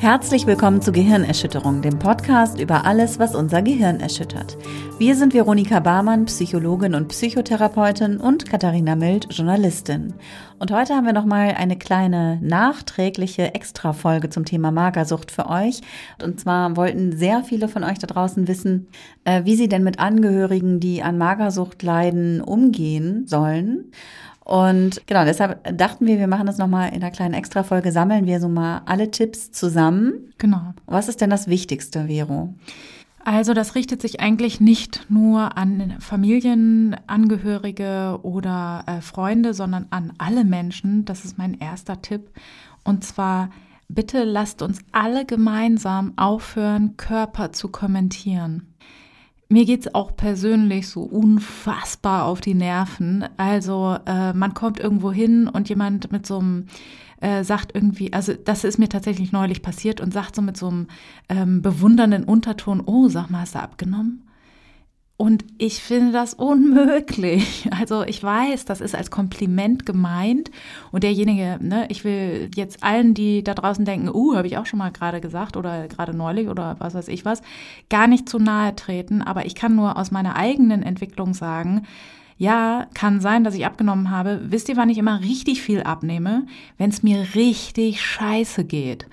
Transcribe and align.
Herzlich 0.00 0.46
willkommen 0.46 0.80
zu 0.80 0.92
Gehirnerschütterung, 0.92 1.82
dem 1.82 1.98
Podcast 1.98 2.58
über 2.58 2.86
alles, 2.86 3.18
was 3.18 3.34
unser 3.34 3.60
Gehirn 3.60 4.00
erschüttert. 4.00 4.56
Wir 4.98 5.14
sind 5.14 5.34
Veronika 5.34 5.78
Barmann, 5.80 6.24
Psychologin 6.24 6.94
und 6.94 7.08
Psychotherapeutin 7.08 8.16
und 8.16 8.48
Katharina 8.48 8.96
Mild, 8.96 9.26
Journalistin. 9.30 10.14
Und 10.58 10.72
heute 10.72 10.94
haben 10.94 11.04
wir 11.04 11.12
nochmal 11.12 11.50
eine 11.50 11.76
kleine 11.76 12.38
nachträgliche 12.40 13.54
Extra-Folge 13.54 14.30
zum 14.30 14.46
Thema 14.46 14.70
Magersucht 14.70 15.30
für 15.30 15.50
euch. 15.50 15.82
Und 16.24 16.40
zwar 16.40 16.78
wollten 16.78 17.12
sehr 17.12 17.44
viele 17.44 17.68
von 17.68 17.84
euch 17.84 17.98
da 17.98 18.06
draußen 18.06 18.48
wissen, 18.48 18.88
äh, 19.24 19.44
wie 19.44 19.54
sie 19.54 19.68
denn 19.68 19.84
mit 19.84 19.98
Angehörigen, 19.98 20.80
die 20.80 21.02
an 21.02 21.18
Magersucht 21.18 21.82
leiden, 21.82 22.40
umgehen 22.40 23.26
sollen. 23.26 23.92
Und 24.44 25.02
genau, 25.06 25.24
deshalb 25.24 25.76
dachten 25.76 26.06
wir, 26.06 26.18
wir 26.18 26.26
machen 26.26 26.46
das 26.46 26.58
nochmal 26.58 26.88
in 26.88 26.96
einer 26.96 27.10
kleinen 27.10 27.34
Extra-Folge, 27.34 27.92
sammeln 27.92 28.26
wir 28.26 28.40
so 28.40 28.48
mal 28.48 28.82
alle 28.86 29.10
Tipps 29.10 29.52
zusammen. 29.52 30.32
Genau. 30.38 30.74
Was 30.86 31.08
ist 31.08 31.20
denn 31.20 31.30
das 31.30 31.46
Wichtigste, 31.46 32.06
Vero? 32.06 32.54
Also 33.22 33.52
das 33.52 33.74
richtet 33.74 34.00
sich 34.00 34.20
eigentlich 34.20 34.60
nicht 34.60 35.04
nur 35.10 35.58
an 35.58 35.96
Familienangehörige 36.00 38.20
oder 38.22 38.84
äh, 38.86 39.02
Freunde, 39.02 39.52
sondern 39.52 39.86
an 39.90 40.14
alle 40.16 40.44
Menschen. 40.44 41.04
Das 41.04 41.26
ist 41.26 41.36
mein 41.36 41.52
erster 41.54 42.00
Tipp. 42.00 42.30
Und 42.82 43.04
zwar, 43.04 43.50
bitte 43.88 44.24
lasst 44.24 44.62
uns 44.62 44.78
alle 44.92 45.26
gemeinsam 45.26 46.14
aufhören, 46.16 46.96
Körper 46.96 47.52
zu 47.52 47.68
kommentieren. 47.68 48.74
Mir 49.52 49.64
geht's 49.64 49.92
auch 49.96 50.14
persönlich 50.14 50.88
so 50.88 51.02
unfassbar 51.02 52.26
auf 52.26 52.40
die 52.40 52.54
Nerven. 52.54 53.24
Also 53.36 53.96
äh, 54.06 54.32
man 54.32 54.54
kommt 54.54 54.78
irgendwo 54.78 55.10
hin 55.10 55.48
und 55.48 55.68
jemand 55.68 56.12
mit 56.12 56.24
so 56.24 56.38
einem 56.38 56.66
äh, 57.20 57.42
sagt 57.42 57.74
irgendwie, 57.74 58.12
also 58.12 58.32
das 58.32 58.62
ist 58.62 58.78
mir 58.78 58.88
tatsächlich 58.88 59.32
neulich 59.32 59.60
passiert 59.60 60.00
und 60.00 60.12
sagt 60.12 60.36
so 60.36 60.42
mit 60.42 60.56
so 60.56 60.68
einem 60.68 60.86
ähm, 61.28 61.62
bewundernden 61.62 62.22
Unterton, 62.22 62.80
oh, 62.86 63.08
sag 63.08 63.28
mal, 63.28 63.40
hast 63.40 63.56
du 63.56 63.58
abgenommen? 63.58 64.29
Und 65.20 65.44
ich 65.58 65.82
finde 65.82 66.12
das 66.12 66.32
unmöglich. 66.32 67.68
Also 67.78 68.04
ich 68.04 68.22
weiß, 68.22 68.64
das 68.64 68.80
ist 68.80 68.94
als 68.94 69.10
Kompliment 69.10 69.84
gemeint. 69.84 70.50
Und 70.92 71.04
derjenige, 71.04 71.58
ne, 71.60 71.84
ich 71.90 72.04
will 72.04 72.50
jetzt 72.54 72.82
allen, 72.82 73.12
die 73.12 73.44
da 73.44 73.52
draußen 73.52 73.84
denken, 73.84 74.08
uh, 74.08 74.34
habe 74.34 74.46
ich 74.46 74.56
auch 74.56 74.64
schon 74.64 74.78
mal 74.78 74.90
gerade 74.90 75.20
gesagt 75.20 75.58
oder 75.58 75.88
gerade 75.88 76.14
neulich 76.14 76.48
oder 76.48 76.76
was 76.78 76.94
weiß 76.94 77.08
ich 77.08 77.26
was, 77.26 77.42
gar 77.90 78.06
nicht 78.06 78.30
zu 78.30 78.38
nahe 78.38 78.74
treten. 78.74 79.20
Aber 79.20 79.44
ich 79.44 79.54
kann 79.54 79.74
nur 79.74 79.98
aus 79.98 80.10
meiner 80.10 80.36
eigenen 80.36 80.82
Entwicklung 80.82 81.34
sagen, 81.34 81.82
ja, 82.38 82.86
kann 82.94 83.20
sein, 83.20 83.44
dass 83.44 83.54
ich 83.54 83.66
abgenommen 83.66 84.10
habe. 84.10 84.40
Wisst 84.44 84.70
ihr, 84.70 84.78
wann 84.78 84.88
ich 84.88 84.96
immer 84.96 85.20
richtig 85.20 85.60
viel 85.60 85.82
abnehme? 85.82 86.46
Wenn 86.78 86.88
es 86.88 87.02
mir 87.02 87.26
richtig 87.34 88.00
scheiße 88.00 88.64
geht. 88.64 89.06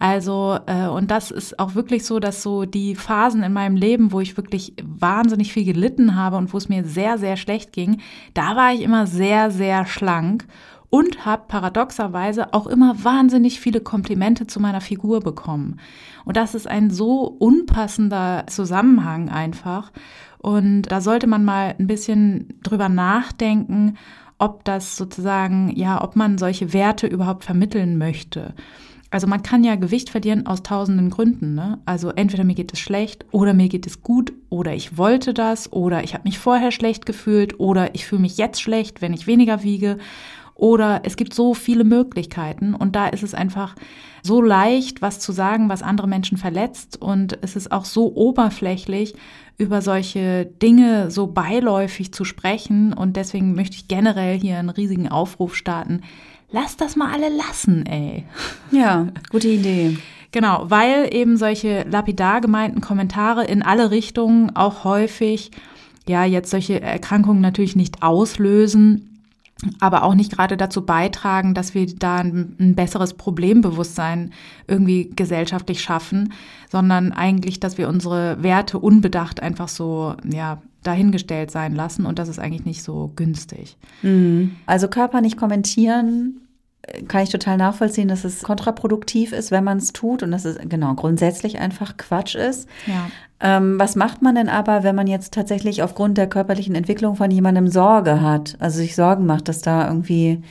Also, 0.00 0.58
äh, 0.64 0.86
und 0.86 1.10
das 1.10 1.30
ist 1.30 1.58
auch 1.58 1.74
wirklich 1.74 2.06
so, 2.06 2.20
dass 2.20 2.42
so 2.42 2.64
die 2.64 2.94
Phasen 2.94 3.42
in 3.42 3.52
meinem 3.52 3.76
Leben, 3.76 4.12
wo 4.12 4.20
ich 4.20 4.38
wirklich 4.38 4.72
wahnsinnig 4.82 5.52
viel 5.52 5.66
gelitten 5.66 6.16
habe 6.16 6.38
und 6.38 6.54
wo 6.54 6.56
es 6.56 6.70
mir 6.70 6.84
sehr, 6.84 7.18
sehr 7.18 7.36
schlecht 7.36 7.74
ging, 7.74 8.00
da 8.32 8.56
war 8.56 8.72
ich 8.72 8.80
immer 8.80 9.06
sehr, 9.06 9.50
sehr 9.50 9.84
schlank 9.84 10.46
und 10.88 11.26
habe 11.26 11.42
paradoxerweise 11.48 12.54
auch 12.54 12.66
immer 12.66 13.04
wahnsinnig 13.04 13.60
viele 13.60 13.82
Komplimente 13.82 14.46
zu 14.46 14.58
meiner 14.58 14.80
Figur 14.80 15.20
bekommen. 15.20 15.78
Und 16.24 16.38
das 16.38 16.54
ist 16.54 16.66
ein 16.66 16.88
so 16.88 17.24
unpassender 17.38 18.44
Zusammenhang 18.46 19.28
einfach. 19.28 19.92
Und 20.38 20.84
da 20.84 21.02
sollte 21.02 21.26
man 21.26 21.44
mal 21.44 21.74
ein 21.78 21.86
bisschen 21.86 22.58
drüber 22.62 22.88
nachdenken, 22.88 23.98
ob 24.38 24.64
das 24.64 24.96
sozusagen, 24.96 25.70
ja, 25.76 26.02
ob 26.02 26.16
man 26.16 26.38
solche 26.38 26.72
Werte 26.72 27.06
überhaupt 27.06 27.44
vermitteln 27.44 27.98
möchte. 27.98 28.54
Also 29.10 29.26
man 29.26 29.42
kann 29.42 29.64
ja 29.64 29.74
Gewicht 29.74 30.08
verlieren 30.08 30.46
aus 30.46 30.62
tausenden 30.62 31.10
Gründen. 31.10 31.54
Ne? 31.54 31.80
Also 31.84 32.10
entweder 32.10 32.44
mir 32.44 32.54
geht 32.54 32.72
es 32.72 32.78
schlecht 32.78 33.26
oder 33.32 33.54
mir 33.54 33.68
geht 33.68 33.86
es 33.86 34.02
gut 34.02 34.32
oder 34.48 34.72
ich 34.72 34.96
wollte 34.96 35.34
das 35.34 35.72
oder 35.72 36.04
ich 36.04 36.14
habe 36.14 36.24
mich 36.24 36.38
vorher 36.38 36.70
schlecht 36.70 37.06
gefühlt 37.06 37.58
oder 37.58 37.94
ich 37.94 38.06
fühle 38.06 38.22
mich 38.22 38.36
jetzt 38.36 38.62
schlecht, 38.62 39.02
wenn 39.02 39.12
ich 39.12 39.26
weniger 39.26 39.62
wiege. 39.64 39.98
Oder 40.54 41.00
es 41.04 41.16
gibt 41.16 41.32
so 41.32 41.54
viele 41.54 41.84
Möglichkeiten 41.84 42.74
und 42.74 42.94
da 42.94 43.08
ist 43.08 43.22
es 43.22 43.32
einfach 43.32 43.74
so 44.22 44.42
leicht, 44.42 45.00
was 45.00 45.18
zu 45.18 45.32
sagen, 45.32 45.70
was 45.70 45.82
andere 45.82 46.06
Menschen 46.06 46.36
verletzt 46.36 47.00
und 47.00 47.38
es 47.40 47.56
ist 47.56 47.72
auch 47.72 47.86
so 47.86 48.14
oberflächlich, 48.14 49.14
über 49.56 49.80
solche 49.80 50.44
Dinge 50.44 51.10
so 51.10 51.28
beiläufig 51.28 52.12
zu 52.12 52.26
sprechen 52.26 52.92
und 52.92 53.16
deswegen 53.16 53.54
möchte 53.54 53.76
ich 53.76 53.88
generell 53.88 54.38
hier 54.38 54.58
einen 54.58 54.68
riesigen 54.68 55.08
Aufruf 55.08 55.54
starten 55.54 56.02
lass 56.52 56.76
das 56.76 56.96
mal 56.96 57.12
alle 57.12 57.28
lassen, 57.28 57.86
ey. 57.86 58.24
Ja, 58.70 59.08
gute 59.30 59.48
Idee. 59.48 59.98
Genau, 60.32 60.66
weil 60.68 61.12
eben 61.12 61.36
solche 61.36 61.84
lapidar 61.88 62.40
gemeinten 62.40 62.80
Kommentare 62.80 63.44
in 63.44 63.62
alle 63.62 63.90
Richtungen 63.90 64.54
auch 64.54 64.84
häufig, 64.84 65.50
ja, 66.08 66.24
jetzt 66.24 66.50
solche 66.50 66.80
Erkrankungen 66.80 67.40
natürlich 67.40 67.74
nicht 67.74 68.02
auslösen, 68.02 69.10
aber 69.80 70.04
auch 70.04 70.14
nicht 70.14 70.32
gerade 70.32 70.56
dazu 70.56 70.86
beitragen, 70.86 71.52
dass 71.54 71.74
wir 71.74 71.86
da 71.86 72.16
ein, 72.18 72.56
ein, 72.58 72.74
besseres 72.74 73.14
Problembewusstsein 73.14 74.32
irgendwie 74.66 75.10
gesellschaftlich 75.14 75.82
schaffen, 75.82 76.32
sondern 76.70 77.12
eigentlich, 77.12 77.60
dass 77.60 77.76
wir 77.76 77.88
unsere 77.88 78.42
Werte 78.42 78.78
unbedacht 78.78 79.42
einfach 79.42 79.68
so, 79.68 80.14
ja, 80.24 80.62
dahingestellt 80.82 81.50
sein 81.50 81.74
lassen 81.74 82.06
und 82.06 82.18
das 82.18 82.28
ist 82.28 82.38
eigentlich 82.38 82.64
nicht 82.64 82.82
so 82.82 83.12
günstig. 83.16 83.76
Mhm. 84.02 84.56
Also 84.66 84.88
Körper 84.88 85.20
nicht 85.20 85.36
kommentieren, 85.36 86.40
äh, 86.82 87.02
kann 87.02 87.22
ich 87.22 87.30
total 87.30 87.56
nachvollziehen, 87.56 88.08
dass 88.08 88.24
es 88.24 88.42
kontraproduktiv 88.42 89.32
ist, 89.32 89.50
wenn 89.50 89.64
man 89.64 89.78
es 89.78 89.92
tut 89.92 90.22
und 90.22 90.30
dass 90.30 90.44
es 90.44 90.58
genau 90.68 90.94
grundsätzlich 90.94 91.58
einfach 91.58 91.96
Quatsch 91.96 92.34
ist. 92.34 92.68
Ja. 92.86 93.10
Ähm, 93.42 93.78
was 93.78 93.96
macht 93.96 94.22
man 94.22 94.34
denn 94.34 94.48
aber, 94.48 94.82
wenn 94.82 94.94
man 94.94 95.06
jetzt 95.06 95.32
tatsächlich 95.32 95.82
aufgrund 95.82 96.18
der 96.18 96.28
körperlichen 96.28 96.74
Entwicklung 96.74 97.16
von 97.16 97.30
jemandem 97.30 97.68
Sorge 97.68 98.20
hat, 98.20 98.56
also 98.58 98.78
sich 98.78 98.94
Sorgen 98.94 99.26
macht, 99.26 99.48
dass 99.48 99.62
da 99.62 99.86
irgendwie 99.88 100.42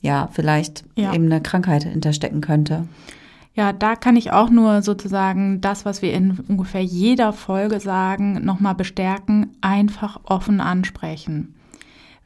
ja 0.00 0.28
vielleicht 0.32 0.84
ja. 0.96 1.12
eben 1.12 1.26
eine 1.26 1.40
Krankheit 1.40 1.84
hinterstecken 1.84 2.40
könnte? 2.40 2.88
Ja, 3.54 3.72
da 3.72 3.96
kann 3.96 4.16
ich 4.16 4.32
auch 4.32 4.48
nur 4.48 4.80
sozusagen 4.80 5.60
das, 5.60 5.84
was 5.84 6.00
wir 6.00 6.12
in 6.14 6.38
ungefähr 6.48 6.82
jeder 6.82 7.32
Folge 7.32 7.80
sagen, 7.80 8.44
nochmal 8.44 8.74
bestärken, 8.74 9.56
einfach 9.60 10.20
offen 10.24 10.60
ansprechen. 10.60 11.54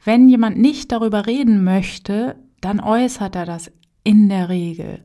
Wenn 0.03 0.29
jemand 0.29 0.57
nicht 0.57 0.91
darüber 0.91 1.25
reden 1.25 1.65
möchte, 1.65 2.37
dann 2.61 2.79
äußert 2.79 3.35
er 3.35 3.45
das 3.45 3.71
in 4.03 4.29
der 4.29 4.47
Regel. 4.47 5.03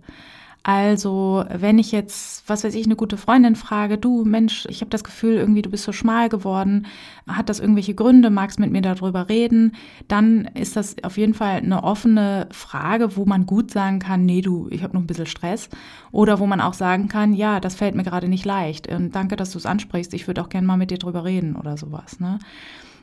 Also, 0.64 1.44
wenn 1.50 1.80
ich 1.80 1.90
jetzt, 1.90 2.48
was 2.48 2.62
weiß 2.62 2.76
ich, 2.76 2.86
eine 2.86 2.94
gute 2.94 3.16
Freundin 3.16 3.56
frage, 3.56 3.98
du 3.98 4.24
Mensch, 4.24 4.64
ich 4.68 4.80
habe 4.80 4.90
das 4.90 5.02
Gefühl, 5.02 5.34
irgendwie 5.34 5.62
du 5.62 5.70
bist 5.70 5.82
so 5.82 5.90
schmal 5.90 6.28
geworden, 6.28 6.86
hat 7.26 7.48
das 7.48 7.58
irgendwelche 7.58 7.94
Gründe, 7.94 8.30
magst 8.30 8.60
mit 8.60 8.70
mir 8.70 8.80
darüber 8.80 9.28
reden, 9.28 9.72
dann 10.06 10.44
ist 10.54 10.76
das 10.76 10.94
auf 11.02 11.18
jeden 11.18 11.34
Fall 11.34 11.56
eine 11.56 11.82
offene 11.82 12.46
Frage, 12.52 13.16
wo 13.16 13.24
man 13.24 13.44
gut 13.44 13.72
sagen 13.72 13.98
kann, 13.98 14.24
nee, 14.24 14.40
du, 14.40 14.68
ich 14.70 14.84
habe 14.84 14.94
noch 14.94 15.02
ein 15.02 15.08
bisschen 15.08 15.26
Stress. 15.26 15.68
Oder 16.12 16.38
wo 16.38 16.46
man 16.46 16.60
auch 16.60 16.74
sagen 16.74 17.08
kann, 17.08 17.32
ja, 17.32 17.58
das 17.58 17.74
fällt 17.74 17.96
mir 17.96 18.04
gerade 18.04 18.28
nicht 18.28 18.44
leicht. 18.44 18.86
Und 18.86 19.16
danke, 19.16 19.34
dass 19.34 19.50
du 19.50 19.58
es 19.58 19.66
ansprichst, 19.66 20.14
ich 20.14 20.28
würde 20.28 20.42
auch 20.42 20.48
gerne 20.48 20.66
mal 20.66 20.76
mit 20.76 20.92
dir 20.92 20.98
drüber 20.98 21.24
reden 21.24 21.56
oder 21.56 21.76
sowas. 21.76 22.20
Ne? 22.20 22.38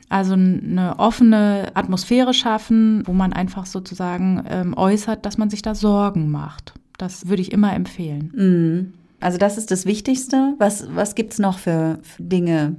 Also 0.08 0.32
eine 0.32 0.94
offene 0.98 1.72
Atmosphäre 1.74 2.32
schaffen, 2.32 3.02
wo 3.06 3.12
man 3.12 3.34
einfach 3.34 3.66
sozusagen 3.66 4.44
ähm, 4.48 4.74
äußert, 4.74 5.26
dass 5.26 5.36
man 5.36 5.50
sich 5.50 5.60
da 5.60 5.74
Sorgen 5.74 6.30
macht. 6.30 6.74
Das 7.00 7.28
würde 7.28 7.40
ich 7.40 7.52
immer 7.52 7.74
empfehlen. 7.74 8.32
Mhm. 8.34 8.92
Also 9.20 9.38
das 9.38 9.56
ist 9.56 9.70
das 9.70 9.86
Wichtigste. 9.86 10.54
Was, 10.58 10.86
was 10.94 11.14
gibt 11.14 11.32
es 11.32 11.38
noch 11.38 11.58
für, 11.58 11.98
für 12.02 12.22
Dinge 12.22 12.76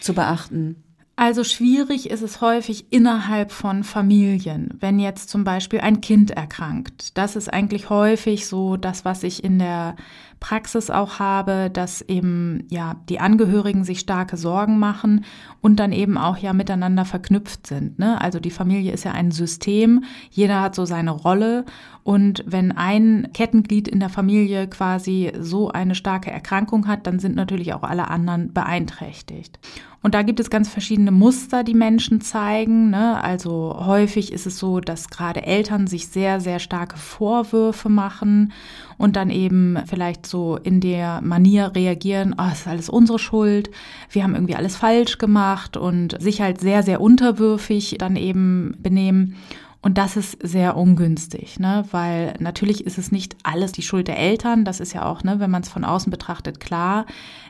zu 0.00 0.14
beachten? 0.14 0.76
Also 1.16 1.44
schwierig 1.44 2.10
ist 2.10 2.22
es 2.22 2.40
häufig 2.40 2.86
innerhalb 2.90 3.52
von 3.52 3.84
Familien, 3.84 4.74
wenn 4.80 4.98
jetzt 4.98 5.28
zum 5.28 5.44
Beispiel 5.44 5.80
ein 5.80 6.00
Kind 6.00 6.32
erkrankt. 6.32 7.16
Das 7.16 7.36
ist 7.36 7.52
eigentlich 7.52 7.90
häufig 7.90 8.46
so 8.46 8.76
das, 8.76 9.04
was 9.04 9.22
ich 9.22 9.44
in 9.44 9.58
der 9.58 9.96
Praxis 10.42 10.90
auch 10.90 11.20
habe, 11.20 11.70
dass 11.72 12.02
eben 12.02 12.64
ja 12.68 12.96
die 13.08 13.20
Angehörigen 13.20 13.84
sich 13.84 14.00
starke 14.00 14.36
Sorgen 14.36 14.80
machen 14.80 15.24
und 15.60 15.76
dann 15.76 15.92
eben 15.92 16.18
auch 16.18 16.36
ja 16.36 16.52
miteinander 16.52 17.04
verknüpft 17.04 17.68
sind. 17.68 18.00
Ne? 18.00 18.20
Also 18.20 18.40
die 18.40 18.50
Familie 18.50 18.92
ist 18.92 19.04
ja 19.04 19.12
ein 19.12 19.30
System, 19.30 20.02
jeder 20.30 20.60
hat 20.60 20.74
so 20.74 20.84
seine 20.84 21.12
Rolle 21.12 21.64
und 22.02 22.42
wenn 22.44 22.72
ein 22.72 23.28
Kettenglied 23.32 23.86
in 23.86 24.00
der 24.00 24.08
Familie 24.08 24.66
quasi 24.66 25.32
so 25.38 25.70
eine 25.70 25.94
starke 25.94 26.32
Erkrankung 26.32 26.88
hat, 26.88 27.06
dann 27.06 27.20
sind 27.20 27.36
natürlich 27.36 27.72
auch 27.74 27.84
alle 27.84 28.08
anderen 28.08 28.52
beeinträchtigt. 28.52 29.60
Und 30.02 30.14
da 30.16 30.22
gibt 30.22 30.40
es 30.40 30.50
ganz 30.50 30.68
verschiedene 30.68 31.12
Muster, 31.12 31.62
die 31.62 31.74
Menschen 31.74 32.20
zeigen. 32.20 32.90
Ne? 32.90 33.22
Also 33.22 33.76
häufig 33.86 34.32
ist 34.32 34.46
es 34.46 34.58
so, 34.58 34.80
dass 34.80 35.10
gerade 35.10 35.44
Eltern 35.44 35.86
sich 35.86 36.08
sehr, 36.08 36.40
sehr 36.40 36.58
starke 36.58 36.98
Vorwürfe 36.98 37.88
machen 37.88 38.52
und 39.02 39.16
dann 39.16 39.30
eben 39.30 39.78
vielleicht 39.86 40.26
so 40.26 40.56
in 40.56 40.80
der 40.80 41.20
Manier 41.22 41.72
reagieren, 41.74 42.36
oh, 42.38 42.52
ist 42.52 42.68
alles 42.68 42.88
unsere 42.88 43.18
Schuld, 43.18 43.68
wir 44.10 44.22
haben 44.22 44.36
irgendwie 44.36 44.54
alles 44.54 44.76
falsch 44.76 45.18
gemacht 45.18 45.76
und 45.76 46.22
sich 46.22 46.40
halt 46.40 46.60
sehr, 46.60 46.84
sehr 46.84 47.00
unterwürfig 47.00 47.96
dann 47.98 48.14
eben 48.14 48.76
benehmen. 48.78 49.34
Und 49.80 49.98
das 49.98 50.16
ist 50.16 50.38
sehr 50.40 50.76
ungünstig, 50.76 51.58
ne? 51.58 51.84
weil 51.90 52.34
natürlich 52.38 52.86
ist 52.86 52.96
es 52.96 53.10
nicht 53.10 53.34
alles 53.42 53.72
die 53.72 53.82
Schuld 53.82 54.06
der 54.06 54.20
Eltern. 54.20 54.64
Das 54.64 54.78
ist 54.78 54.92
ja 54.92 55.04
auch, 55.04 55.24
ne, 55.24 55.40
wenn 55.40 55.50
man 55.50 55.62
es 55.62 55.68
von 55.68 55.84
außen 55.84 56.08
betrachtet, 56.08 56.60
klar. 56.60 57.06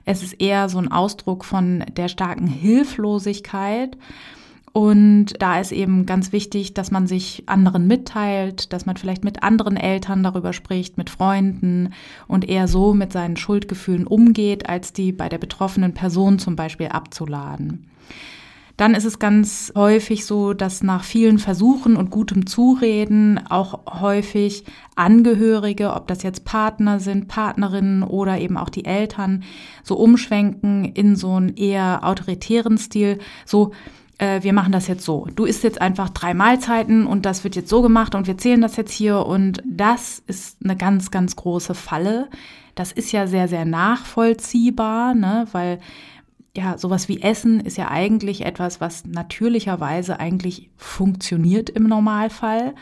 Es 0.06 0.22
ist 0.22 0.40
eher 0.40 0.70
so 0.70 0.78
ein 0.78 0.90
Ausdruck 0.90 1.44
von 1.44 1.84
der 1.94 2.08
starken 2.08 2.46
Hilflosigkeit. 2.46 3.99
Und 4.73 5.35
da 5.39 5.61
ist 5.61 5.71
eben 5.71 6.07
ganz 6.07 6.33
wichtig, 6.33 6.73
dass 6.73 6.91
man 6.91 7.07
sich 7.07 7.43
anderen 7.47 7.87
mitteilt, 7.87 8.73
dass 8.73 8.87
man 8.87 8.97
vielleicht 8.97 9.23
mit 9.23 9.43
anderen 9.43 9.77
Eltern 9.77 10.23
darüber 10.23 10.55
spricht, 10.55 10.97
mit 10.97 11.11
Freunden 11.11 11.91
und 12.27 12.49
eher 12.49 12.67
so 12.69 12.95
mit 12.95 13.13
seinen 13.13 13.37
Schuldgefühlen 13.37 14.07
umgeht, 14.07 14.69
als 14.71 14.95
die 14.95 15.13
bei 15.13 15.29
der 15.29 15.39
betroffenen 15.39 15.93
Person 15.93 16.39
zum 16.39 16.57
Beispiel 16.57 16.89
abzuladen. 16.89 17.91
Dann 18.79 18.95
ist 18.95 19.05
es 19.05 19.19
ganz 19.19 19.71
häufig 19.77 20.25
so, 20.25 20.55
dass 20.55 20.83
nach 20.83 21.05
vielen 21.05 21.39
Versuchen 21.39 21.95
und 21.95 22.11
gutem 22.11 22.47
Zureden 22.47 23.39
auch 23.51 24.01
häufig 24.01 24.65
Angehörige, 24.97 25.93
ob 25.93 26.09
das 26.09 26.23
jetzt 26.23 26.47
Partner 26.47 26.99
sind, 26.99 27.29
Partnerinnen 27.29 28.03
oder 28.03 28.39
eben 28.39 28.57
auch 28.57 28.71
die 28.71 28.87
Eltern, 28.87 29.45
so 29.83 29.97
umschwenken 29.97 30.87
in 30.87 31.17
so 31.17 31.35
einen 31.35 31.55
eher 31.55 32.01
autoritären 32.03 32.79
Stil, 32.79 33.19
so 33.45 33.73
äh, 34.23 34.45
wir 34.45 34.53
machen 34.53 34.71
das 34.71 34.87
jetzt 34.87 35.05
so. 35.05 35.27
Du 35.35 35.45
isst 35.45 35.65
jetzt 35.65 35.81
einfach 35.81 36.09
drei 36.11 36.33
Mahlzeiten 36.33 37.07
und 37.07 37.27
das 37.27 37.43
wird 37.43 37.57
jetzt 37.57 37.69
so 37.69 37.83
gemacht 37.83 38.15
und 38.15 38.29
wir 38.29 38.39
zählen 38.39 38.61
das 38.61 38.77
jetzt 38.77 38.93
hier 38.93 39.27
und 39.27 39.61
das 39.67 40.23
ist 40.29 40.59
eine 40.63 40.77
ganz, 40.77 41.11
ganz 41.11 41.35
große 41.35 41.75
Falle. 41.75 42.29
Das 42.77 42.93
ist 42.93 43.11
ja 43.11 43.27
sehr, 43.27 43.49
sehr 43.49 43.65
nachvollziehbar, 43.65 45.15
ne? 45.15 45.49
weil 45.51 45.81
ja, 46.57 46.79
sowas 46.79 47.09
wie 47.09 47.21
Essen 47.21 47.61
ist 47.61 47.77
ja 47.79 47.91
eigentlich 47.91 48.45
etwas, 48.45 48.81
was 48.81 49.05
natürlicherweise 49.07 50.21
eigentlich 50.21 50.71
funktioniert 50.77 51.71
im 51.71 51.85
Normalfall. 51.85 52.75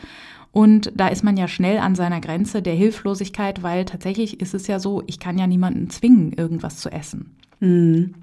Und 0.51 0.91
da 0.93 1.07
ist 1.07 1.23
man 1.23 1.37
ja 1.37 1.47
schnell 1.47 1.77
an 1.77 1.95
seiner 1.95 2.21
Grenze 2.21 2.61
der 2.61 2.75
Hilflosigkeit, 2.75 3.63
weil 3.63 3.85
tatsächlich 3.85 4.41
ist 4.41 4.53
es 4.53 4.67
ja 4.67 4.79
so, 4.79 5.01
ich 5.07 5.19
kann 5.19 5.39
ja 5.39 5.47
niemanden 5.47 5.89
zwingen, 5.89 6.33
irgendwas 6.33 6.77
zu 6.77 6.91
essen. 6.91 7.31
Mhm. 7.61 8.13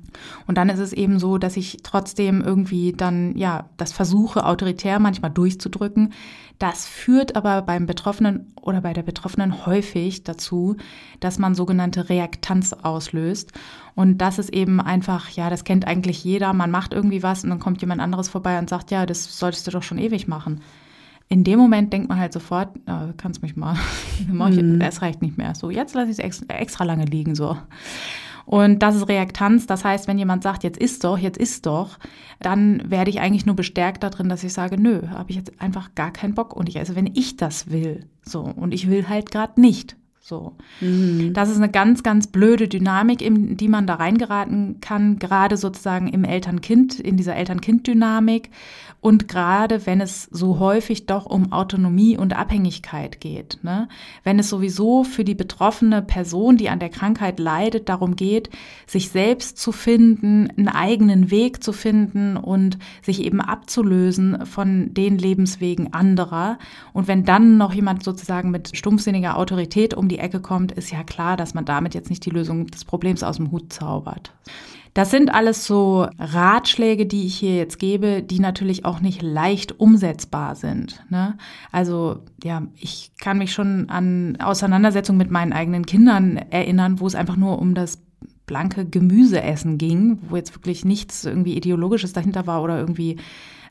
Und 0.46 0.56
dann 0.56 0.68
ist 0.68 0.78
es 0.78 0.92
eben 0.92 1.18
so, 1.18 1.38
dass 1.38 1.56
ich 1.56 1.78
trotzdem 1.82 2.40
irgendwie 2.42 2.92
dann, 2.92 3.36
ja, 3.36 3.68
das 3.76 3.92
versuche, 3.92 4.44
autoritär 4.44 4.98
manchmal 4.98 5.30
durchzudrücken. 5.30 6.12
Das 6.58 6.86
führt 6.86 7.36
aber 7.36 7.62
beim 7.62 7.86
Betroffenen 7.86 8.52
oder 8.60 8.80
bei 8.80 8.92
der 8.92 9.02
Betroffenen 9.02 9.66
häufig 9.66 10.24
dazu, 10.24 10.76
dass 11.20 11.38
man 11.38 11.54
sogenannte 11.54 12.08
Reaktanz 12.08 12.72
auslöst. 12.72 13.52
Und 13.94 14.18
das 14.18 14.38
ist 14.38 14.50
eben 14.50 14.80
einfach, 14.80 15.30
ja, 15.30 15.50
das 15.50 15.64
kennt 15.64 15.86
eigentlich 15.86 16.24
jeder. 16.24 16.52
Man 16.52 16.70
macht 16.70 16.92
irgendwie 16.92 17.22
was 17.22 17.44
und 17.44 17.50
dann 17.50 17.60
kommt 17.60 17.80
jemand 17.80 18.00
anderes 18.00 18.28
vorbei 18.28 18.58
und 18.58 18.68
sagt, 18.68 18.90
ja, 18.90 19.06
das 19.06 19.38
solltest 19.38 19.66
du 19.66 19.70
doch 19.70 19.82
schon 19.82 19.98
ewig 19.98 20.26
machen. 20.26 20.60
In 21.28 21.44
dem 21.44 21.58
Moment 21.58 21.92
denkt 21.92 22.08
man 22.08 22.18
halt 22.18 22.32
sofort, 22.32 22.74
äh, 22.86 23.12
kannst 23.16 23.42
mich 23.42 23.54
mal, 23.54 23.76
mhm. 24.28 24.80
das 24.80 25.02
reicht 25.02 25.20
nicht 25.20 25.36
mehr. 25.36 25.54
So, 25.54 25.70
jetzt 25.70 25.94
lasse 25.94 26.10
ich 26.10 26.18
es 26.18 26.42
extra 26.48 26.84
lange 26.84 27.04
liegen, 27.04 27.34
so. 27.34 27.56
Und 28.48 28.78
das 28.78 28.96
ist 28.96 29.08
Reaktanz. 29.08 29.66
Das 29.66 29.84
heißt, 29.84 30.08
wenn 30.08 30.16
jemand 30.16 30.42
sagt, 30.42 30.64
jetzt 30.64 30.78
ist 30.78 31.04
doch, 31.04 31.18
jetzt 31.18 31.36
ist 31.36 31.66
doch, 31.66 31.98
dann 32.40 32.90
werde 32.90 33.10
ich 33.10 33.20
eigentlich 33.20 33.44
nur 33.44 33.54
bestärkt 33.54 34.02
darin, 34.02 34.30
dass 34.30 34.42
ich 34.42 34.54
sage, 34.54 34.80
nö, 34.80 35.06
habe 35.10 35.28
ich 35.28 35.36
jetzt 35.36 35.60
einfach 35.60 35.94
gar 35.94 36.10
keinen 36.14 36.34
Bock 36.34 36.56
und 36.56 36.66
ich 36.66 36.76
esse, 36.76 36.96
wenn 36.96 37.10
ich 37.14 37.36
das 37.36 37.70
will. 37.70 38.06
So. 38.22 38.40
Und 38.40 38.72
ich 38.72 38.88
will 38.88 39.06
halt 39.06 39.30
gerade 39.30 39.60
nicht. 39.60 39.97
So. 40.28 40.52
Mhm. 40.82 41.32
Das 41.32 41.48
ist 41.48 41.56
eine 41.56 41.70
ganz, 41.70 42.02
ganz 42.02 42.26
blöde 42.26 42.68
Dynamik, 42.68 43.22
in 43.22 43.56
die 43.56 43.68
man 43.68 43.86
da 43.86 43.94
reingeraten 43.94 44.78
kann, 44.82 45.18
gerade 45.18 45.56
sozusagen 45.56 46.06
im 46.08 46.22
Eltern-Kind, 46.22 47.00
in 47.00 47.16
dieser 47.16 47.34
Eltern-Kind-Dynamik. 47.34 48.50
Und 49.00 49.28
gerade 49.28 49.86
wenn 49.86 50.00
es 50.00 50.24
so 50.24 50.58
häufig 50.58 51.06
doch 51.06 51.24
um 51.24 51.52
Autonomie 51.52 52.18
und 52.18 52.36
Abhängigkeit 52.36 53.20
geht. 53.20 53.58
Ne? 53.62 53.88
Wenn 54.24 54.40
es 54.40 54.50
sowieso 54.50 55.04
für 55.04 55.24
die 55.24 55.36
betroffene 55.36 56.02
Person, 56.02 56.56
die 56.56 56.68
an 56.68 56.80
der 56.80 56.88
Krankheit 56.88 57.38
leidet, 57.38 57.88
darum 57.88 58.16
geht, 58.16 58.50
sich 58.86 59.10
selbst 59.10 59.56
zu 59.56 59.70
finden, 59.70 60.50
einen 60.50 60.68
eigenen 60.68 61.30
Weg 61.30 61.62
zu 61.62 61.72
finden 61.72 62.36
und 62.36 62.76
sich 63.00 63.22
eben 63.22 63.40
abzulösen 63.40 64.44
von 64.44 64.92
den 64.92 65.16
Lebenswegen 65.16 65.94
anderer. 65.94 66.58
Und 66.92 67.06
wenn 67.06 67.24
dann 67.24 67.56
noch 67.56 67.72
jemand 67.72 68.02
sozusagen 68.02 68.50
mit 68.50 68.76
stumpfsinniger 68.76 69.38
Autorität 69.38 69.94
um 69.94 70.08
die 70.08 70.17
die 70.18 70.24
Ecke 70.24 70.40
kommt, 70.40 70.72
ist 70.72 70.90
ja 70.90 71.04
klar, 71.04 71.36
dass 71.36 71.54
man 71.54 71.64
damit 71.64 71.94
jetzt 71.94 72.10
nicht 72.10 72.24
die 72.26 72.30
Lösung 72.30 72.66
des 72.66 72.84
Problems 72.84 73.22
aus 73.22 73.36
dem 73.36 73.52
Hut 73.52 73.72
zaubert. 73.72 74.32
Das 74.94 75.12
sind 75.12 75.32
alles 75.32 75.64
so 75.64 76.08
Ratschläge, 76.18 77.06
die 77.06 77.26
ich 77.26 77.36
hier 77.36 77.56
jetzt 77.56 77.78
gebe, 77.78 78.22
die 78.22 78.40
natürlich 78.40 78.84
auch 78.84 79.00
nicht 79.00 79.22
leicht 79.22 79.78
umsetzbar 79.78 80.56
sind. 80.56 81.04
Ne? 81.08 81.36
Also 81.70 82.22
ja, 82.42 82.62
ich 82.74 83.12
kann 83.20 83.38
mich 83.38 83.52
schon 83.52 83.90
an 83.90 84.36
Auseinandersetzungen 84.40 85.18
mit 85.18 85.30
meinen 85.30 85.52
eigenen 85.52 85.86
Kindern 85.86 86.36
erinnern, 86.36 86.98
wo 86.98 87.06
es 87.06 87.14
einfach 87.14 87.36
nur 87.36 87.60
um 87.60 87.74
das 87.74 87.98
blanke 88.46 88.86
Gemüseessen 88.86 89.78
ging, 89.78 90.18
wo 90.28 90.36
jetzt 90.36 90.56
wirklich 90.56 90.84
nichts 90.84 91.24
irgendwie 91.24 91.56
ideologisches 91.56 92.12
dahinter 92.12 92.48
war 92.48 92.62
oder 92.62 92.80
irgendwie 92.80 93.18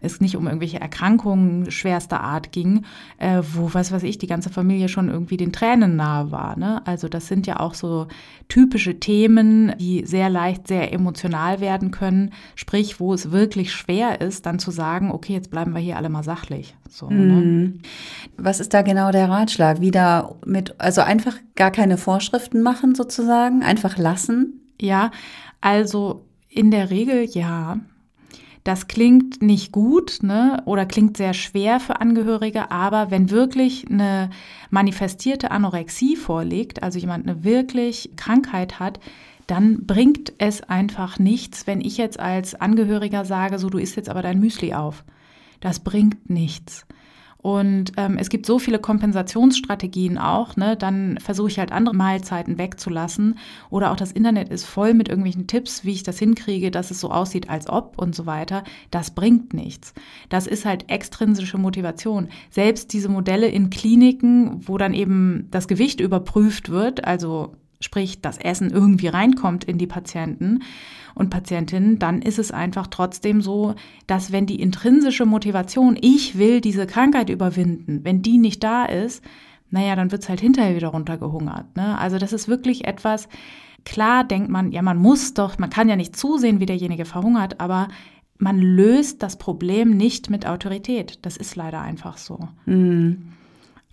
es 0.02 0.22
nicht 0.22 0.36
um 0.36 0.46
irgendwelche 0.46 0.80
Erkrankungen 0.80 1.72
schwerster 1.72 2.22
Art 2.22 2.52
ging, 2.52 2.86
äh, 3.18 3.42
wo, 3.54 3.74
was 3.74 3.92
weiß 3.92 4.04
ich, 4.04 4.18
die 4.18 4.28
ganze 4.28 4.50
Familie 4.50 4.90
schon 4.90 5.10
irgendwie 5.10 5.38
den 5.38 5.52
Tränen 5.52 5.96
nahe 5.96 6.32
war. 6.32 6.58
Ne? 6.58 6.86
Also 6.86 7.08
das 7.08 7.28
sind 7.28 7.48
ja 7.48 7.60
auch 7.60 7.74
so 7.74 8.08
typische 8.48 9.00
Themen, 9.00 9.74
die 9.80 10.06
sehr 10.06 10.30
leicht 10.30 10.68
sehr 10.68 10.94
emotional 10.94 11.60
werden 11.60 11.92
können. 11.92 12.32
Sprich, 12.56 13.00
wo 13.00 13.14
es 13.14 13.32
wirklich 13.32 13.72
schwer 13.72 14.22
ist, 14.22 14.46
dann 14.46 14.60
zu 14.60 14.72
sagen, 14.72 15.12
okay, 15.12 15.34
jetzt 15.34 15.52
bleiben 15.52 15.74
wir 15.74 15.82
hier 15.82 15.98
alle 15.98 16.10
mal 16.10 16.24
sachlich. 16.24 16.76
So, 16.90 17.10
ne? 17.10 17.18
Mhm. 17.18 17.80
Was 18.38 18.60
ist 18.60 18.74
da 18.74 18.82
genau 18.82 19.12
der 19.12 19.30
Ratschlag? 19.30 19.82
Wieder 19.82 20.36
mit, 20.46 20.80
also 20.80 21.02
einfach 21.02 21.38
gar 21.56 21.72
keine 21.72 21.98
Vorschriften 21.98 22.62
machen 22.62 22.96
sozusagen, 22.96 23.64
einfach 23.64 23.98
lassen? 23.98 24.62
Ja, 24.80 25.12
also 25.62 26.26
in 26.50 26.72
der 26.72 26.90
Regel 26.90 27.26
ja. 27.26 27.80
Das 28.68 28.90
klingt 28.90 29.42
nicht 29.42 29.72
gut 29.72 30.20
ne, 30.24 30.62
oder 30.66 30.86
klingt 30.86 31.16
sehr 31.16 31.34
schwer 31.34 31.80
für 31.80 32.02
Angehörige, 32.02 32.70
aber 32.70 33.12
wenn 33.12 33.32
wirklich 33.32 33.90
eine 33.90 34.30
manifestierte 34.72 35.52
Anorexie 35.52 36.18
vorliegt, 36.18 36.84
also 36.84 37.00
jemand 37.00 37.26
eine 37.26 37.46
wirklich 37.46 38.10
Krankheit 38.18 38.78
hat, 38.78 39.00
dann 39.48 39.86
bringt 39.86 40.34
es 40.38 40.64
einfach 40.64 41.18
nichts, 41.18 41.66
wenn 41.66 41.80
ich 41.80 41.96
jetzt 41.96 42.20
als 42.20 42.56
Angehöriger 42.56 43.24
sage, 43.24 43.58
so 43.58 43.70
du 43.70 43.78
isst 43.78 43.96
jetzt 43.96 44.10
aber 44.10 44.22
dein 44.22 44.42
Müsli 44.42 44.74
auf. 44.74 45.06
Das 45.62 45.80
bringt 45.80 46.30
nichts. 46.30 46.86
Und 47.48 47.94
ähm, 47.96 48.18
es 48.18 48.28
gibt 48.28 48.46
so 48.46 48.60
viele 48.60 48.78
Kompensationsstrategien 48.78 50.18
auch, 50.18 50.58
ne? 50.58 50.76
Dann 50.76 51.18
versuche 51.22 51.48
ich 51.48 51.60
halt 51.60 51.72
andere 51.72 51.96
Mahlzeiten 51.96 52.58
wegzulassen. 52.58 53.40
Oder 53.70 53.94
auch 53.94 53.96
das 53.96 54.12
Internet 54.12 54.50
ist 54.50 54.66
voll 54.66 54.94
mit 54.94 55.08
irgendwelchen 55.08 55.48
Tipps, 55.48 55.86
wie 55.86 55.94
ich 55.94 56.04
das 56.04 56.20
hinkriege, 56.20 56.72
dass 56.72 56.92
es 56.92 57.00
so 57.00 57.10
aussieht, 57.10 57.50
als 57.50 57.70
ob 57.70 58.02
und 58.02 58.14
so 58.14 58.26
weiter. 58.26 58.66
Das 58.92 59.12
bringt 59.12 59.54
nichts. 59.54 59.94
Das 60.28 60.46
ist 60.46 60.66
halt 60.66 60.92
extrinsische 60.92 61.58
Motivation. 61.58 62.28
Selbst 62.50 62.92
diese 62.92 63.08
Modelle 63.08 63.48
in 63.48 63.70
Kliniken, 63.70 64.68
wo 64.68 64.78
dann 64.78 64.94
eben 64.94 65.48
das 65.50 65.70
Gewicht 65.70 66.02
überprüft 66.02 66.68
wird, 66.68 67.06
also 67.06 67.54
sprich 67.80 68.22
das 68.22 68.38
Essen 68.38 68.72
irgendwie 68.72 69.08
reinkommt 69.08 69.64
in 69.64 69.78
die 69.78 69.88
Patienten 69.88 70.64
und 71.16 71.30
Patientinnen, 71.30 72.00
dann 72.00 72.22
ist 72.22 72.40
es 72.40 72.52
einfach 72.52 72.88
trotzdem 72.88 73.42
so, 73.42 73.76
dass 74.06 74.32
wenn 74.32 74.46
die 74.46 74.62
intrinsische 74.62 75.26
Motivation, 75.26 75.98
ich 76.00 76.38
will 76.38 76.62
diese 76.62 76.88
Krankheit 76.88 77.30
überwinden, 77.30 78.02
wenn 78.04 78.22
die 78.22 78.38
nicht 78.38 78.64
da 78.64 78.86
ist, 78.86 79.24
naja, 79.70 79.96
dann 79.96 80.12
wird 80.12 80.24
es 80.24 80.30
halt 80.30 80.40
hinterher 80.40 80.76
wieder 80.76 80.90
runtergehungert. 80.90 81.76
Ne? 81.76 81.98
Also 81.98 82.18
das 82.18 82.34
ist 82.34 82.48
wirklich 82.48 82.86
etwas, 82.86 83.28
klar 83.86 84.24
denkt 84.24 84.50
man, 84.50 84.72
ja, 84.72 84.82
man 84.82 84.98
muss 84.98 85.34
doch, 85.34 85.58
man 85.58 85.70
kann 85.70 85.90
ja 85.90 85.96
nicht 85.96 86.16
zusehen, 86.16 86.60
wie 86.60 86.66
derjenige 86.66 87.06
verhungert, 87.06 87.60
aber 87.60 87.90
man 88.38 88.60
löst 88.60 89.24
das 89.24 89.38
Problem 89.38 89.98
nicht 89.98 90.30
mit 90.30 90.46
Autorität. 90.46 91.20
Das 91.24 91.38
ist 91.38 91.56
leider 91.56 91.82
einfach 91.82 92.18
so. 92.18 92.40
Mhm. 92.66 93.34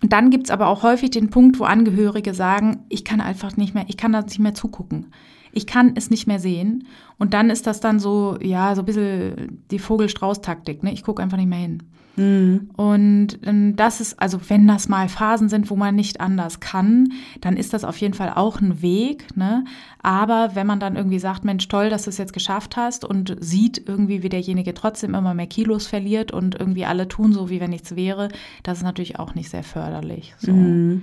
Und 0.05 0.13
dann 0.13 0.29
gibt 0.29 0.45
es 0.45 0.51
aber 0.51 0.67
auch 0.67 0.83
häufig 0.83 1.09
den 1.09 1.31
Punkt, 1.31 1.59
wo 1.59 1.63
Angehörige 1.63 2.35
sagen, 2.35 2.85
ich 2.89 3.03
kann 3.03 3.21
einfach 3.21 3.57
nicht 3.57 3.73
mehr, 3.73 3.85
ich 3.87 3.97
kann 3.97 4.13
da 4.13 4.21
nicht 4.21 4.37
mehr 4.37 4.53
zugucken. 4.53 5.07
Ich 5.51 5.65
kann 5.65 5.93
es 5.95 6.11
nicht 6.11 6.27
mehr 6.27 6.37
sehen. 6.37 6.85
Und 7.17 7.33
dann 7.33 7.49
ist 7.49 7.65
das 7.65 7.79
dann 7.79 7.99
so, 7.99 8.37
ja, 8.39 8.75
so 8.75 8.83
ein 8.83 8.85
bisschen 8.85 9.63
die 9.71 9.79
Vogel-Strauß-Taktik. 9.79 10.83
Ne? 10.83 10.93
Ich 10.93 11.01
gucke 11.01 11.23
einfach 11.23 11.37
nicht 11.37 11.49
mehr 11.49 11.57
hin. 11.57 11.81
Mhm. 12.15 12.69
Und 12.75 13.39
ähm, 13.43 13.75
das 13.75 14.01
ist, 14.01 14.19
also 14.19 14.39
wenn 14.47 14.67
das 14.67 14.87
mal 14.87 15.09
Phasen 15.09 15.49
sind, 15.49 15.69
wo 15.69 15.75
man 15.75 15.95
nicht 15.95 16.21
anders 16.21 16.59
kann, 16.59 17.09
dann 17.41 17.57
ist 17.57 17.73
das 17.73 17.83
auf 17.83 17.97
jeden 17.97 18.13
Fall 18.13 18.33
auch 18.33 18.61
ein 18.61 18.81
Weg. 18.81 19.35
Ne? 19.35 19.65
Aber 20.01 20.51
wenn 20.53 20.67
man 20.67 20.79
dann 20.79 20.95
irgendwie 20.95 21.19
sagt, 21.19 21.45
Mensch, 21.45 21.67
toll, 21.67 21.89
dass 21.89 22.03
du 22.03 22.09
es 22.09 22.17
jetzt 22.17 22.33
geschafft 22.33 22.77
hast 22.77 23.05
und 23.05 23.35
sieht 23.39 23.87
irgendwie, 23.87 24.23
wie 24.23 24.29
derjenige 24.29 24.73
trotzdem 24.73 25.15
immer 25.15 25.33
mehr 25.33 25.47
Kilos 25.47 25.87
verliert 25.87 26.31
und 26.31 26.59
irgendwie 26.59 26.85
alle 26.85 27.07
tun 27.07 27.33
so, 27.33 27.49
wie 27.49 27.59
wenn 27.59 27.71
nichts 27.71 27.95
wäre, 27.95 28.29
das 28.63 28.79
ist 28.79 28.83
natürlich 28.83 29.19
auch 29.19 29.35
nicht 29.35 29.49
sehr 29.49 29.63
förderlich. 29.63 30.35
So. 30.39 30.51
Mhm. 30.51 31.01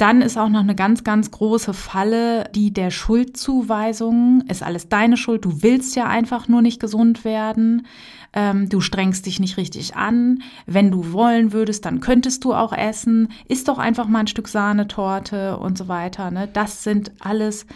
Dann 0.00 0.22
ist 0.22 0.38
auch 0.38 0.48
noch 0.48 0.60
eine 0.60 0.74
ganz, 0.74 1.04
ganz 1.04 1.30
große 1.30 1.74
Falle, 1.74 2.44
die 2.54 2.72
der 2.72 2.90
Schuldzuweisung. 2.90 4.42
Ist 4.48 4.62
alles 4.62 4.88
deine 4.88 5.18
Schuld, 5.18 5.44
du 5.44 5.62
willst 5.62 5.94
ja 5.94 6.06
einfach 6.06 6.48
nur 6.48 6.62
nicht 6.62 6.80
gesund 6.80 7.24
werden, 7.24 7.86
ähm, 8.32 8.68
du 8.68 8.80
strengst 8.80 9.26
dich 9.26 9.40
nicht 9.40 9.56
richtig 9.56 9.96
an, 9.96 10.42
wenn 10.66 10.90
du 10.90 11.12
wollen 11.12 11.52
würdest, 11.52 11.84
dann 11.84 12.00
könntest 12.00 12.44
du 12.44 12.54
auch 12.54 12.72
essen, 12.72 13.28
isst 13.48 13.68
doch 13.68 13.78
einfach 13.78 14.06
mal 14.06 14.20
ein 14.20 14.26
Stück 14.26 14.48
Sahnetorte 14.48 15.56
und 15.56 15.76
so 15.76 15.88
weiter. 15.88 16.30
Ne? 16.30 16.48
Das 16.52 16.84
sind 16.84 17.12
alles 17.20 17.66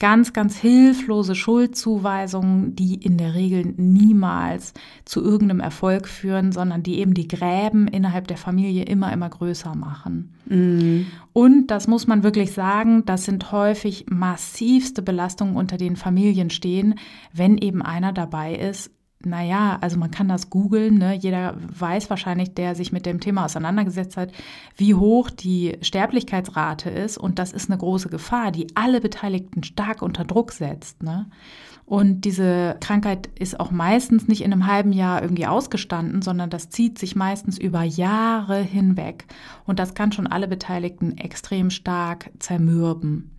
ganz, 0.00 0.32
ganz 0.32 0.56
hilflose 0.56 1.34
Schuldzuweisungen, 1.34 2.74
die 2.74 2.94
in 2.94 3.16
der 3.16 3.34
Regel 3.34 3.74
niemals 3.76 4.74
zu 5.04 5.22
irgendeinem 5.22 5.60
Erfolg 5.60 6.08
führen, 6.08 6.52
sondern 6.52 6.82
die 6.82 6.98
eben 6.98 7.14
die 7.14 7.28
Gräben 7.28 7.86
innerhalb 7.88 8.26
der 8.26 8.36
Familie 8.36 8.84
immer, 8.84 9.12
immer 9.12 9.28
größer 9.28 9.74
machen. 9.74 10.34
Mhm. 10.46 11.06
Und 11.32 11.68
das 11.68 11.86
muss 11.86 12.06
man 12.06 12.22
wirklich 12.22 12.52
sagen, 12.52 13.04
das 13.06 13.24
sind 13.24 13.52
häufig 13.52 14.06
massivste 14.10 15.00
Belastungen, 15.00 15.56
unter 15.56 15.76
denen 15.76 15.96
Familien 15.96 16.50
stehen, 16.50 16.96
wenn 17.32 17.56
eben 17.56 17.80
einer 17.80 18.12
dabei 18.12 18.54
ist, 18.56 18.90
naja, 19.26 19.78
also 19.80 19.98
man 19.98 20.10
kann 20.10 20.28
das 20.28 20.50
googeln, 20.50 20.98
ne? 20.98 21.14
jeder 21.14 21.56
weiß 21.56 22.10
wahrscheinlich, 22.10 22.54
der 22.54 22.74
sich 22.74 22.92
mit 22.92 23.06
dem 23.06 23.20
Thema 23.20 23.44
auseinandergesetzt 23.44 24.16
hat, 24.16 24.32
wie 24.76 24.94
hoch 24.94 25.30
die 25.30 25.78
Sterblichkeitsrate 25.80 26.90
ist 26.90 27.18
und 27.18 27.38
das 27.38 27.52
ist 27.52 27.70
eine 27.70 27.78
große 27.78 28.08
Gefahr, 28.08 28.52
die 28.52 28.68
alle 28.74 29.00
Beteiligten 29.00 29.62
stark 29.62 30.02
unter 30.02 30.24
Druck 30.24 30.52
setzt. 30.52 31.02
Ne? 31.02 31.26
Und 31.86 32.22
diese 32.22 32.76
Krankheit 32.80 33.28
ist 33.38 33.60
auch 33.60 33.70
meistens 33.70 34.26
nicht 34.26 34.42
in 34.42 34.52
einem 34.52 34.66
halben 34.66 34.92
Jahr 34.92 35.20
irgendwie 35.20 35.46
ausgestanden, 35.46 36.22
sondern 36.22 36.48
das 36.48 36.70
zieht 36.70 36.98
sich 36.98 37.14
meistens 37.14 37.58
über 37.58 37.82
Jahre 37.82 38.60
hinweg 38.60 39.26
und 39.66 39.78
das 39.78 39.94
kann 39.94 40.12
schon 40.12 40.26
alle 40.26 40.48
Beteiligten 40.48 41.18
extrem 41.18 41.70
stark 41.70 42.30
zermürben. 42.38 43.30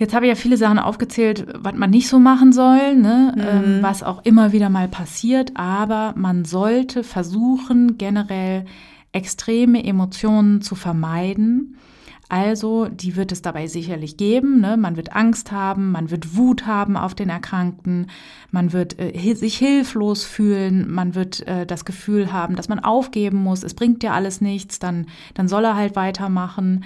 Jetzt 0.00 0.14
habe 0.14 0.24
ich 0.24 0.30
ja 0.30 0.34
viele 0.34 0.56
Sachen 0.56 0.78
aufgezählt, 0.78 1.46
was 1.58 1.74
man 1.74 1.90
nicht 1.90 2.08
so 2.08 2.18
machen 2.18 2.54
soll, 2.54 2.96
ne? 2.96 3.34
Mhm. 3.36 3.42
Ähm, 3.42 3.82
was 3.82 4.02
auch 4.02 4.24
immer 4.24 4.50
wieder 4.50 4.70
mal 4.70 4.88
passiert, 4.88 5.52
aber 5.56 6.14
man 6.16 6.46
sollte 6.46 7.04
versuchen, 7.04 7.98
generell 7.98 8.64
extreme 9.12 9.84
Emotionen 9.84 10.62
zu 10.62 10.74
vermeiden. 10.74 11.76
Also, 12.30 12.86
die 12.86 13.16
wird 13.16 13.30
es 13.30 13.42
dabei 13.42 13.66
sicherlich 13.66 14.16
geben. 14.16 14.60
Ne? 14.60 14.78
Man 14.78 14.96
wird 14.96 15.14
Angst 15.14 15.52
haben, 15.52 15.90
man 15.90 16.10
wird 16.10 16.34
Wut 16.34 16.64
haben 16.64 16.96
auf 16.96 17.14
den 17.14 17.28
Erkrankten, 17.28 18.06
man 18.52 18.72
wird 18.72 18.98
äh, 18.98 19.34
sich 19.34 19.58
hilflos 19.58 20.24
fühlen, 20.24 20.90
man 20.90 21.14
wird 21.14 21.46
äh, 21.46 21.66
das 21.66 21.84
Gefühl 21.84 22.32
haben, 22.32 22.56
dass 22.56 22.68
man 22.68 22.78
aufgeben 22.78 23.36
muss, 23.42 23.64
es 23.64 23.74
bringt 23.74 24.02
ja 24.02 24.12
alles 24.12 24.40
nichts, 24.40 24.78
dann, 24.78 25.08
dann 25.34 25.48
soll 25.48 25.64
er 25.64 25.74
halt 25.76 25.94
weitermachen. 25.94 26.84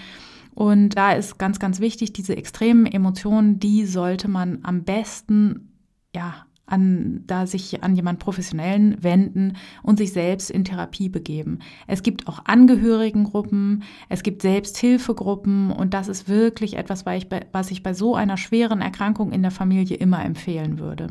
Und 0.54 0.90
da 0.90 1.12
ist 1.12 1.38
ganz, 1.38 1.58
ganz 1.58 1.80
wichtig, 1.80 2.12
diese 2.12 2.36
extremen 2.36 2.86
Emotionen, 2.86 3.58
die 3.58 3.86
sollte 3.86 4.28
man 4.28 4.60
am 4.62 4.84
besten, 4.84 5.72
ja, 6.14 6.46
an, 6.66 7.24
da 7.26 7.46
sich 7.46 7.82
an 7.82 7.94
jemand 7.94 8.20
Professionellen 8.20 9.02
wenden 9.02 9.56
und 9.82 9.98
sich 9.98 10.12
selbst 10.12 10.50
in 10.50 10.64
Therapie 10.64 11.08
begeben. 11.08 11.58
Es 11.86 12.02
gibt 12.02 12.26
auch 12.26 12.46
Angehörigengruppen, 12.46 13.82
es 14.08 14.22
gibt 14.22 14.42
Selbsthilfegruppen 14.42 15.70
und 15.70 15.92
das 15.92 16.08
ist 16.08 16.28
wirklich 16.28 16.76
etwas, 16.76 17.04
was 17.04 17.70
ich 17.70 17.82
bei 17.82 17.92
so 17.92 18.14
einer 18.14 18.36
schweren 18.36 18.80
Erkrankung 18.80 19.32
in 19.32 19.42
der 19.42 19.50
Familie 19.50 19.96
immer 19.96 20.24
empfehlen 20.24 20.78
würde. 20.78 21.08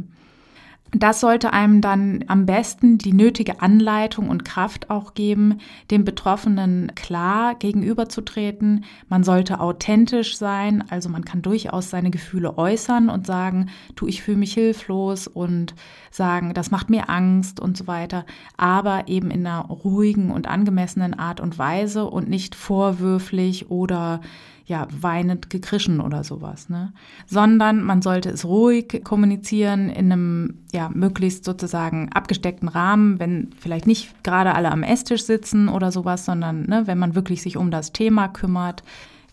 Das 0.96 1.20
sollte 1.20 1.54
einem 1.54 1.82
dann 1.82 2.24
am 2.28 2.46
besten 2.46 3.00
die 3.00 3.14
nötige 3.14 3.62
Anleitung 3.62 4.30
und 4.30 4.46
Kraft 4.46 4.92
auch 4.92 5.16
geben, 5.16 5.58
dem 5.90 6.06
Betroffenen 6.06 6.92
klar 6.94 7.56
gegenüberzutreten. 7.56 8.86
Man 9.10 9.24
sollte 9.24 9.60
authentisch 9.60 10.38
sein, 10.38 10.84
also 10.92 11.10
man 11.10 11.26
kann 11.26 11.42
durchaus 11.42 11.90
seine 11.90 12.12
Gefühle 12.12 12.60
äußern 12.60 13.10
und 13.10 13.26
sagen, 13.26 13.70
tu, 13.96 14.06
ich 14.06 14.22
fühle 14.22 14.38
mich 14.38 14.54
hilflos 14.54 15.26
und 15.26 15.74
sagen, 16.12 16.54
das 16.54 16.70
macht 16.70 16.92
mir 16.92 17.10
Angst 17.10 17.60
und 17.60 17.76
so 17.76 17.88
weiter, 17.88 18.24
aber 18.56 19.08
eben 19.08 19.32
in 19.32 19.48
einer 19.48 19.66
ruhigen 19.66 20.30
und 20.30 20.48
angemessenen 20.48 21.16
Art 21.16 21.40
und 21.40 21.58
Weise 21.58 22.06
und 22.06 22.30
nicht 22.30 22.54
vorwürflich 22.54 23.72
oder 23.72 24.22
ja, 24.66 24.88
weinend 25.02 25.50
gekrischen 25.50 26.00
oder 26.00 26.24
sowas, 26.24 26.70
ne? 26.70 26.94
Sondern 27.28 27.84
man 27.84 28.02
sollte 28.02 28.30
es 28.30 28.46
ruhig 28.46 29.02
kommunizieren 29.04 29.90
in 29.90 30.12
einem, 30.12 30.60
ja, 30.72 30.90
möglichst 30.94 31.44
sozusagen 31.44 32.10
abgesteckten 32.14 32.70
Rahmen, 32.70 33.20
wenn 33.20 33.50
vielleicht 33.60 33.88
nicht 33.88 34.24
gerade 34.24 34.56
alle 34.56 34.72
am 34.72 34.84
Esstisch 34.84 35.26
sitzen 35.26 35.68
oder 35.68 35.92
sowas, 35.92 36.24
sondern, 36.26 36.66
ne, 36.66 36.84
wenn 36.86 36.98
man 36.98 37.16
wirklich 37.16 37.42
sich 37.42 37.58
um 37.58 37.72
das 37.72 37.92
Thema 37.92 38.30
kümmert. 38.30 38.84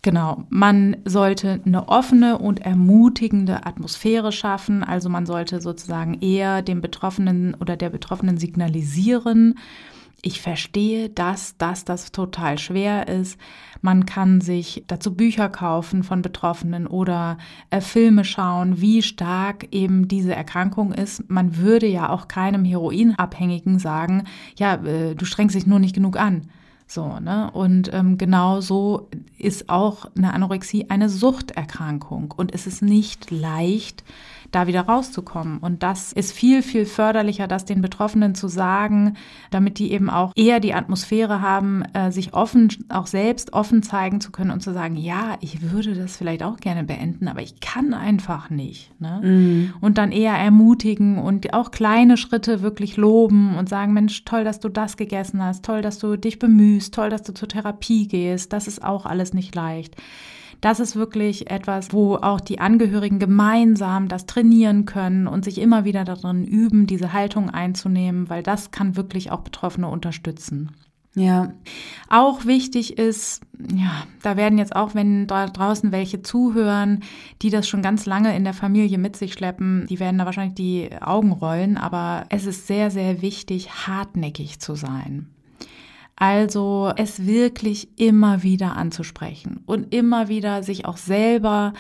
Genau, 0.02 0.44
man 0.48 0.96
sollte 1.04 1.60
eine 1.64 1.88
offene 1.88 2.38
und 2.38 2.60
ermutigende 2.60 3.66
Atmosphäre 3.66 4.32
schaffen. 4.32 4.82
Also 4.82 5.10
man 5.10 5.26
sollte 5.26 5.60
sozusagen 5.60 6.14
eher 6.22 6.62
dem 6.62 6.80
Betroffenen 6.80 7.54
oder 7.54 7.76
der 7.76 7.90
Betroffenen 7.90 8.38
signalisieren, 8.38 9.58
ich 10.22 10.40
verstehe, 10.40 11.08
dass, 11.08 11.56
dass 11.56 11.84
das 11.84 12.12
total 12.12 12.58
schwer 12.58 13.08
ist. 13.08 13.38
Man 13.80 14.04
kann 14.04 14.40
sich 14.40 14.84
dazu 14.86 15.14
Bücher 15.14 15.48
kaufen 15.48 16.02
von 16.02 16.22
Betroffenen 16.22 16.86
oder 16.86 17.38
äh, 17.70 17.80
Filme 17.80 18.24
schauen, 18.24 18.80
wie 18.80 19.02
stark 19.02 19.68
eben 19.70 20.08
diese 20.08 20.34
Erkrankung 20.34 20.92
ist. 20.92 21.30
Man 21.30 21.56
würde 21.56 21.86
ja 21.86 22.10
auch 22.10 22.28
keinem 22.28 22.64
Heroinabhängigen 22.64 23.78
sagen, 23.78 24.24
ja, 24.56 24.74
äh, 24.74 25.14
du 25.14 25.24
strengst 25.24 25.56
dich 25.56 25.66
nur 25.66 25.78
nicht 25.78 25.94
genug 25.94 26.18
an. 26.18 26.50
So, 26.90 27.20
ne? 27.20 27.52
Und 27.52 27.94
ähm, 27.94 28.18
genau 28.18 28.60
so 28.60 29.08
ist 29.38 29.68
auch 29.70 30.06
eine 30.16 30.34
Anorexie 30.34 30.86
eine 30.88 31.08
Suchterkrankung. 31.08 32.34
Und 32.36 32.52
es 32.52 32.66
ist 32.66 32.82
nicht 32.82 33.30
leicht, 33.30 34.02
da 34.50 34.66
wieder 34.66 34.82
rauszukommen. 34.82 35.58
Und 35.58 35.82
das 35.82 36.12
ist 36.12 36.32
viel, 36.32 36.62
viel 36.62 36.86
förderlicher, 36.86 37.46
das 37.46 37.64
den 37.64 37.82
Betroffenen 37.82 38.34
zu 38.34 38.48
sagen, 38.48 39.16
damit 39.50 39.78
die 39.78 39.92
eben 39.92 40.10
auch 40.10 40.32
eher 40.34 40.60
die 40.60 40.74
Atmosphäre 40.74 41.40
haben, 41.40 41.82
äh, 41.92 42.10
sich 42.10 42.34
offen, 42.34 42.68
auch 42.88 43.06
selbst 43.06 43.52
offen 43.52 43.82
zeigen 43.82 44.20
zu 44.20 44.32
können 44.32 44.50
und 44.50 44.60
zu 44.60 44.72
sagen, 44.72 44.96
ja, 44.96 45.36
ich 45.40 45.70
würde 45.70 45.94
das 45.94 46.16
vielleicht 46.16 46.42
auch 46.42 46.56
gerne 46.56 46.84
beenden, 46.84 47.28
aber 47.28 47.42
ich 47.42 47.60
kann 47.60 47.94
einfach 47.94 48.50
nicht. 48.50 48.90
Ne? 49.00 49.20
Mhm. 49.22 49.74
Und 49.80 49.98
dann 49.98 50.12
eher 50.12 50.34
ermutigen 50.34 51.18
und 51.18 51.54
auch 51.54 51.70
kleine 51.70 52.16
Schritte 52.16 52.62
wirklich 52.62 52.96
loben 52.96 53.56
und 53.56 53.68
sagen, 53.68 53.92
Mensch, 53.92 54.24
toll, 54.24 54.44
dass 54.44 54.60
du 54.60 54.68
das 54.68 54.96
gegessen 54.96 55.42
hast, 55.42 55.64
toll, 55.64 55.82
dass 55.82 55.98
du 55.98 56.16
dich 56.16 56.38
bemühst, 56.38 56.79
toll, 56.88 57.10
dass 57.10 57.22
du 57.22 57.34
zur 57.34 57.48
Therapie 57.48 58.08
gehst. 58.08 58.54
Das 58.54 58.66
ist 58.66 58.82
auch 58.82 59.04
alles 59.04 59.34
nicht 59.34 59.54
leicht. 59.54 59.96
Das 60.60 60.78
ist 60.80 60.96
wirklich 60.96 61.50
etwas, 61.50 61.92
wo 61.92 62.16
auch 62.16 62.40
die 62.40 62.60
Angehörigen 62.60 63.18
gemeinsam 63.18 64.08
das 64.08 64.26
trainieren 64.26 64.84
können 64.84 65.26
und 65.26 65.44
sich 65.44 65.58
immer 65.58 65.84
wieder 65.84 66.04
darin 66.04 66.44
üben, 66.44 66.86
diese 66.86 67.12
Haltung 67.12 67.50
einzunehmen, 67.50 68.28
weil 68.28 68.42
das 68.42 68.70
kann 68.70 68.96
wirklich 68.96 69.30
auch 69.30 69.40
Betroffene 69.40 69.88
unterstützen. 69.88 70.70
Ja. 71.14 71.52
Auch 72.08 72.44
wichtig 72.44 72.98
ist, 72.98 73.42
ja, 73.74 74.04
da 74.22 74.36
werden 74.36 74.58
jetzt 74.58 74.76
auch, 74.76 74.94
wenn 74.94 75.26
da 75.26 75.46
draußen 75.46 75.90
welche 75.90 76.22
zuhören, 76.22 77.02
die 77.42 77.50
das 77.50 77.68
schon 77.68 77.82
ganz 77.82 78.06
lange 78.06 78.36
in 78.36 78.44
der 78.44 78.54
Familie 78.54 78.98
mit 78.98 79.16
sich 79.16 79.32
schleppen, 79.32 79.86
die 79.88 79.98
werden 79.98 80.18
da 80.18 80.24
wahrscheinlich 80.24 80.54
die 80.54 80.90
Augen 81.00 81.32
rollen, 81.32 81.76
aber 81.78 82.26
es 82.28 82.46
ist 82.46 82.68
sehr, 82.68 82.90
sehr 82.90 83.22
wichtig, 83.22 83.70
hartnäckig 83.88 84.60
zu 84.60 84.76
sein. 84.76 85.26
Also 86.20 86.92
es 86.96 87.26
wirklich 87.26 87.98
immer 87.98 88.42
wieder 88.42 88.76
anzusprechen 88.76 89.62
und 89.64 89.94
immer 89.94 90.28
wieder 90.28 90.62
sich 90.62 90.84
auch 90.84 90.98
selber 90.98 91.72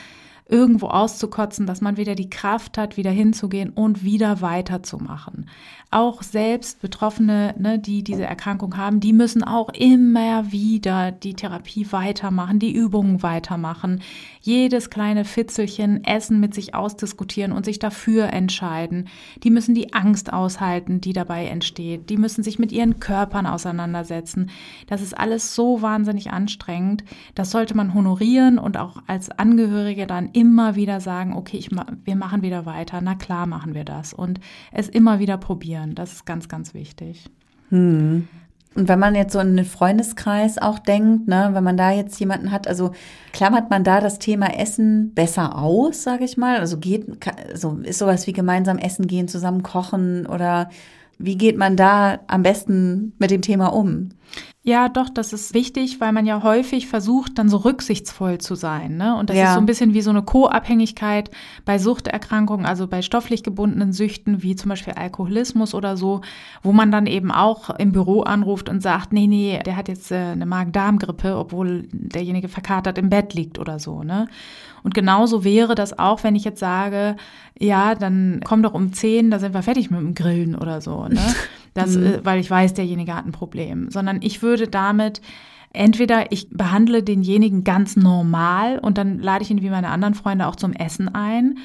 irgendwo 0.50 0.88
auszukotzen, 0.88 1.66
dass 1.66 1.80
man 1.80 1.96
wieder 1.96 2.14
die 2.14 2.30
Kraft 2.30 2.78
hat, 2.78 2.96
wieder 2.96 3.10
hinzugehen 3.10 3.70
und 3.70 4.04
wieder 4.04 4.40
weiterzumachen 4.40 5.46
auch 5.92 6.22
selbst 6.22 6.80
Betroffene, 6.80 7.54
ne, 7.58 7.80
die 7.80 8.04
diese 8.04 8.24
Erkrankung 8.24 8.76
haben, 8.76 9.00
die 9.00 9.12
müssen 9.12 9.42
auch 9.42 9.70
immer 9.70 10.52
wieder 10.52 11.10
die 11.10 11.34
Therapie 11.34 11.88
weitermachen, 11.90 12.60
die 12.60 12.72
Übungen 12.72 13.24
weitermachen, 13.24 14.00
jedes 14.40 14.90
kleine 14.90 15.24
Fitzelchen 15.24 16.04
Essen 16.04 16.38
mit 16.38 16.54
sich 16.54 16.76
ausdiskutieren 16.76 17.50
und 17.50 17.64
sich 17.64 17.80
dafür 17.80 18.32
entscheiden. 18.32 19.08
Die 19.42 19.50
müssen 19.50 19.74
die 19.74 19.92
Angst 19.92 20.32
aushalten, 20.32 21.00
die 21.00 21.12
dabei 21.12 21.46
entsteht. 21.46 22.08
Die 22.08 22.16
müssen 22.16 22.44
sich 22.44 22.60
mit 22.60 22.70
ihren 22.70 23.00
Körpern 23.00 23.46
auseinandersetzen. 23.46 24.50
Das 24.86 25.02
ist 25.02 25.18
alles 25.18 25.56
so 25.56 25.82
wahnsinnig 25.82 26.30
anstrengend. 26.30 27.02
Das 27.34 27.50
sollte 27.50 27.74
man 27.74 27.94
honorieren 27.94 28.58
und 28.58 28.76
auch 28.76 29.02
als 29.08 29.30
Angehörige 29.30 30.06
dann 30.06 30.28
immer 30.40 30.74
wieder 30.74 31.00
sagen, 31.00 31.36
okay, 31.36 31.58
ich, 31.58 31.70
wir 31.70 32.16
machen 32.16 32.40
wieder 32.40 32.64
weiter. 32.64 33.02
Na 33.02 33.14
klar 33.14 33.46
machen 33.46 33.74
wir 33.74 33.84
das. 33.84 34.14
Und 34.14 34.40
es 34.72 34.88
immer 34.88 35.18
wieder 35.18 35.36
probieren. 35.36 35.94
Das 35.94 36.14
ist 36.14 36.24
ganz, 36.24 36.48
ganz 36.48 36.72
wichtig. 36.72 37.26
Hm. 37.68 38.26
Und 38.74 38.88
wenn 38.88 38.98
man 38.98 39.14
jetzt 39.14 39.34
so 39.34 39.40
in 39.40 39.56
den 39.56 39.66
Freundeskreis 39.66 40.56
auch 40.56 40.78
denkt, 40.78 41.28
ne, 41.28 41.50
wenn 41.52 41.64
man 41.64 41.76
da 41.76 41.90
jetzt 41.90 42.18
jemanden 42.20 42.52
hat, 42.52 42.66
also 42.68 42.92
klammert 43.32 43.68
man 43.68 43.84
da 43.84 44.00
das 44.00 44.18
Thema 44.18 44.58
Essen 44.58 45.12
besser 45.12 45.58
aus, 45.58 46.04
sage 46.04 46.24
ich 46.24 46.38
mal? 46.38 46.58
Also 46.58 46.78
geht, 46.78 47.06
so 47.54 47.78
ist 47.82 47.98
sowas 47.98 48.26
wie 48.26 48.32
gemeinsam 48.32 48.78
essen 48.78 49.06
gehen, 49.08 49.28
zusammen 49.28 49.62
kochen 49.62 50.24
oder 50.24 50.70
wie 51.18 51.36
geht 51.36 51.58
man 51.58 51.76
da 51.76 52.20
am 52.28 52.42
besten 52.42 53.12
mit 53.18 53.30
dem 53.30 53.42
Thema 53.42 53.66
um? 53.74 54.10
Ja, 54.62 54.90
doch, 54.90 55.08
das 55.08 55.32
ist 55.32 55.54
wichtig, 55.54 56.00
weil 56.02 56.12
man 56.12 56.26
ja 56.26 56.42
häufig 56.42 56.86
versucht, 56.86 57.38
dann 57.38 57.48
so 57.48 57.56
rücksichtsvoll 57.56 58.36
zu 58.38 58.54
sein. 58.54 58.98
Ne? 58.98 59.16
Und 59.16 59.30
das 59.30 59.36
Ja. 59.38 59.44
ist 59.48 59.54
so 59.54 59.58
ein 59.58 59.64
bisschen 59.64 59.94
wie 59.94 60.02
so 60.02 60.10
eine 60.10 60.22
Co-Abhängigkeit 60.22 61.30
bei 61.64 61.78
Suchterkrankungen, 61.78 62.66
also 62.66 62.86
bei 62.86 63.00
stofflich 63.00 63.42
gebundenen 63.42 63.94
Süchten, 63.94 64.42
wie 64.42 64.56
zum 64.56 64.68
Beispiel 64.68 64.92
Alkoholismus 64.92 65.74
oder 65.74 65.96
so, 65.96 66.20
wo 66.62 66.72
man 66.72 66.90
dann 66.92 67.06
eben 67.06 67.30
auch 67.32 67.70
im 67.70 67.92
Büro 67.92 68.20
anruft 68.20 68.68
und 68.68 68.82
sagt, 68.82 69.14
nee, 69.14 69.26
nee, 69.26 69.60
der 69.64 69.76
hat 69.78 69.88
jetzt 69.88 70.12
äh, 70.12 70.16
eine 70.16 70.44
Magen-Darm-Grippe, 70.44 71.38
obwohl 71.38 71.88
derjenige 71.92 72.48
verkatert 72.48 72.98
im 72.98 73.08
Bett 73.08 73.32
liegt 73.32 73.58
oder 73.58 73.78
so. 73.78 74.02
Ne? 74.02 74.28
Und 74.82 74.94
genauso 74.94 75.44
wäre 75.44 75.74
das 75.74 75.98
auch, 75.98 76.22
wenn 76.24 76.34
ich 76.34 76.44
jetzt 76.44 76.60
sage, 76.60 77.16
ja, 77.58 77.94
dann 77.94 78.40
komm 78.44 78.62
doch 78.62 78.74
um 78.74 78.92
10, 78.92 79.30
da 79.30 79.38
sind 79.38 79.54
wir 79.54 79.62
fertig 79.62 79.90
mit 79.90 80.00
dem 80.00 80.14
Grillen 80.14 80.54
oder 80.54 80.80
so. 80.80 81.06
Ne? 81.08 81.20
Das, 81.72 81.94
Mhm. 81.96 82.04
äh, 82.04 82.24
weil 82.24 82.40
ich 82.40 82.50
weiß, 82.50 82.74
derjenige 82.74 83.14
hat 83.14 83.26
ein 83.26 83.30
Problem. 83.32 83.90
Sondern 83.92 84.18
ich 84.22 84.42
würde 84.42 84.66
damit 84.66 85.20
entweder 85.72 86.32
ich 86.32 86.50
behandle 86.50 87.04
denjenigen 87.04 87.62
ganz 87.62 87.94
normal 87.94 88.80
und 88.80 88.98
dann 88.98 89.20
lade 89.20 89.44
ich 89.44 89.50
ihn 89.52 89.62
wie 89.62 89.70
meine 89.70 89.90
anderen 89.90 90.14
Freunde 90.14 90.48
auch 90.48 90.56
zum 90.56 90.72
Essen 90.72 91.14
ein. 91.14 91.58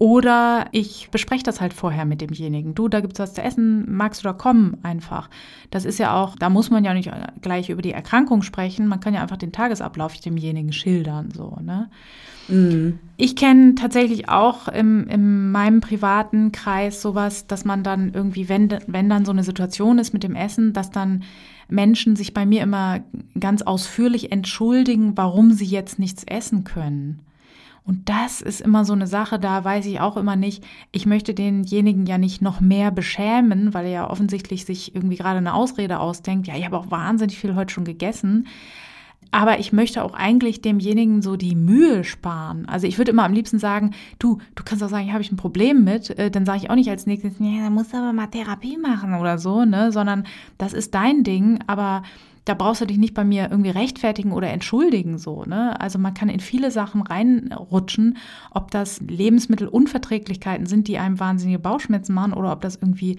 Oder 0.00 0.64
ich 0.72 1.10
bespreche 1.10 1.42
das 1.42 1.60
halt 1.60 1.74
vorher 1.74 2.06
mit 2.06 2.22
demjenigen. 2.22 2.74
Du, 2.74 2.88
da 2.88 3.00
gibt's 3.00 3.18
was 3.18 3.34
zu 3.34 3.42
essen, 3.42 3.84
magst 3.94 4.22
du 4.22 4.28
da 4.28 4.32
kommen 4.32 4.78
einfach? 4.82 5.28
Das 5.70 5.84
ist 5.84 5.98
ja 5.98 6.14
auch, 6.14 6.36
da 6.36 6.48
muss 6.48 6.70
man 6.70 6.86
ja 6.86 6.94
nicht 6.94 7.10
gleich 7.42 7.68
über 7.68 7.82
die 7.82 7.92
Erkrankung 7.92 8.40
sprechen, 8.40 8.86
man 8.86 9.00
kann 9.00 9.12
ja 9.12 9.20
einfach 9.20 9.36
den 9.36 9.52
Tagesablauf 9.52 10.18
demjenigen 10.18 10.72
schildern, 10.72 11.30
so, 11.32 11.58
ne? 11.60 11.90
Mhm. 12.48 12.98
Ich 13.18 13.36
kenne 13.36 13.74
tatsächlich 13.74 14.30
auch 14.30 14.68
im, 14.68 15.06
in 15.06 15.52
meinem 15.52 15.82
privaten 15.82 16.50
Kreis 16.50 17.02
sowas, 17.02 17.46
dass 17.46 17.66
man 17.66 17.82
dann 17.82 18.14
irgendwie, 18.14 18.48
wenn, 18.48 18.74
wenn 18.86 19.10
dann 19.10 19.26
so 19.26 19.32
eine 19.32 19.44
Situation 19.44 19.98
ist 19.98 20.14
mit 20.14 20.22
dem 20.22 20.34
Essen, 20.34 20.72
dass 20.72 20.90
dann 20.90 21.24
Menschen 21.68 22.16
sich 22.16 22.32
bei 22.32 22.46
mir 22.46 22.62
immer 22.62 23.00
ganz 23.38 23.60
ausführlich 23.60 24.32
entschuldigen, 24.32 25.18
warum 25.18 25.52
sie 25.52 25.66
jetzt 25.66 25.98
nichts 25.98 26.24
essen 26.24 26.64
können. 26.64 27.20
Und 27.90 28.08
das 28.08 28.40
ist 28.40 28.60
immer 28.60 28.84
so 28.84 28.92
eine 28.92 29.08
Sache, 29.08 29.40
da 29.40 29.64
weiß 29.64 29.84
ich 29.86 29.98
auch 29.98 30.16
immer 30.16 30.36
nicht, 30.36 30.62
ich 30.92 31.06
möchte 31.06 31.34
denjenigen 31.34 32.06
ja 32.06 32.18
nicht 32.18 32.40
noch 32.40 32.60
mehr 32.60 32.92
beschämen, 32.92 33.74
weil 33.74 33.86
er 33.86 33.90
ja 33.90 34.10
offensichtlich 34.10 34.64
sich 34.64 34.94
irgendwie 34.94 35.16
gerade 35.16 35.38
eine 35.38 35.54
Ausrede 35.54 35.98
ausdenkt. 35.98 36.46
Ja, 36.46 36.54
ich 36.54 36.64
habe 36.64 36.78
auch 36.78 36.92
wahnsinnig 36.92 37.36
viel 37.36 37.56
heute 37.56 37.74
schon 37.74 37.84
gegessen. 37.84 38.46
Aber 39.32 39.58
ich 39.58 39.72
möchte 39.72 40.04
auch 40.04 40.14
eigentlich 40.14 40.62
demjenigen 40.62 41.20
so 41.20 41.34
die 41.34 41.56
Mühe 41.56 42.04
sparen. 42.04 42.64
Also 42.68 42.86
ich 42.86 42.96
würde 42.96 43.10
immer 43.10 43.24
am 43.24 43.32
liebsten 43.32 43.58
sagen, 43.58 43.90
du, 44.20 44.38
du 44.54 44.62
kannst 44.62 44.84
auch 44.84 44.88
sagen, 44.88 45.08
ja, 45.08 45.12
habe 45.14 45.22
ich 45.22 45.32
ein 45.32 45.36
Problem 45.36 45.82
mit. 45.82 46.10
Äh, 46.16 46.30
Dann 46.30 46.46
sage 46.46 46.58
ich 46.58 46.70
auch 46.70 46.76
nicht 46.76 46.90
als 46.90 47.06
nächstes, 47.06 47.40
ja, 47.40 47.64
da 47.64 47.70
musst 47.70 47.92
du 47.92 47.96
aber 47.96 48.12
mal 48.12 48.28
Therapie 48.28 48.76
machen 48.76 49.14
oder 49.14 49.38
so, 49.38 49.64
ne? 49.64 49.90
Sondern 49.90 50.28
das 50.58 50.74
ist 50.74 50.94
dein 50.94 51.24
Ding, 51.24 51.58
aber 51.66 52.04
da 52.44 52.54
brauchst 52.54 52.80
du 52.80 52.86
dich 52.86 52.98
nicht 52.98 53.14
bei 53.14 53.24
mir 53.24 53.48
irgendwie 53.50 53.70
rechtfertigen 53.70 54.32
oder 54.32 54.48
entschuldigen 54.48 55.18
so, 55.18 55.44
ne? 55.44 55.78
Also 55.80 55.98
man 55.98 56.14
kann 56.14 56.28
in 56.28 56.40
viele 56.40 56.70
Sachen 56.70 57.02
reinrutschen, 57.02 58.16
ob 58.50 58.70
das 58.70 59.00
Lebensmittelunverträglichkeiten 59.00 60.66
sind, 60.66 60.88
die 60.88 60.98
einem 60.98 61.20
wahnsinnige 61.20 61.58
Bauchschmerzen 61.58 62.14
machen 62.14 62.32
oder 62.32 62.52
ob 62.52 62.60
das 62.62 62.76
irgendwie 62.76 63.18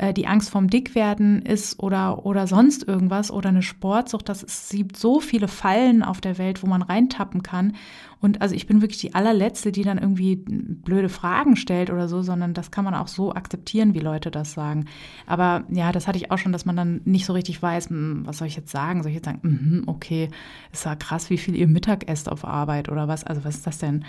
äh, 0.00 0.14
die 0.14 0.26
Angst 0.26 0.50
vorm 0.50 0.68
Dickwerden 0.68 1.42
ist 1.42 1.78
oder 1.78 2.24
oder 2.24 2.46
sonst 2.46 2.86
irgendwas 2.88 3.30
oder 3.30 3.50
eine 3.50 3.62
Sportsucht, 3.62 4.28
das 4.28 4.42
es 4.42 4.70
gibt 4.70 4.96
so 4.96 5.20
viele 5.20 5.48
Fallen 5.48 6.02
auf 6.02 6.20
der 6.20 6.38
Welt, 6.38 6.62
wo 6.62 6.66
man 6.66 6.82
reintappen 6.82 7.42
kann 7.42 7.74
und 8.20 8.42
also 8.42 8.54
ich 8.54 8.66
bin 8.66 8.82
wirklich 8.82 9.00
die 9.00 9.14
allerletzte, 9.14 9.72
die 9.72 9.82
dann 9.82 9.98
irgendwie 9.98 10.36
blöde 10.36 11.08
Fragen 11.08 11.56
stellt 11.56 11.90
oder 11.90 12.06
so, 12.08 12.22
sondern 12.22 12.52
das 12.52 12.70
kann 12.70 12.84
man 12.84 12.94
auch 12.94 13.08
so 13.08 13.34
akzeptieren, 13.34 13.94
wie 13.94 14.00
Leute 14.00 14.30
das 14.30 14.52
sagen. 14.52 14.86
Aber 15.26 15.64
ja, 15.70 15.90
das 15.90 16.06
hatte 16.06 16.18
ich 16.18 16.30
auch 16.30 16.38
schon, 16.38 16.52
dass 16.52 16.66
man 16.66 16.76
dann 16.76 17.00
nicht 17.04 17.24
so 17.24 17.32
richtig 17.32 17.62
weiß, 17.62 17.88
hm, 17.88 18.22
was 18.26 18.38
soll 18.38 18.48
ich 18.48 18.56
jetzt 18.56 18.70
sagen? 18.70 19.02
Soll 19.02 19.10
ich 19.10 19.16
jetzt 19.16 19.24
sagen, 19.24 19.40
mhm, 19.42 19.82
okay, 19.86 20.28
ist 20.72 20.84
ja 20.84 20.96
krass, 20.96 21.30
wie 21.30 21.38
viel 21.38 21.56
ihr 21.56 21.68
Mittag 21.68 22.08
esst 22.08 22.30
auf 22.30 22.44
Arbeit 22.44 22.90
oder 22.90 23.08
was? 23.08 23.24
Also 23.24 23.44
was 23.44 23.56
ist 23.56 23.66
das 23.66 23.78
denn? 23.78 24.04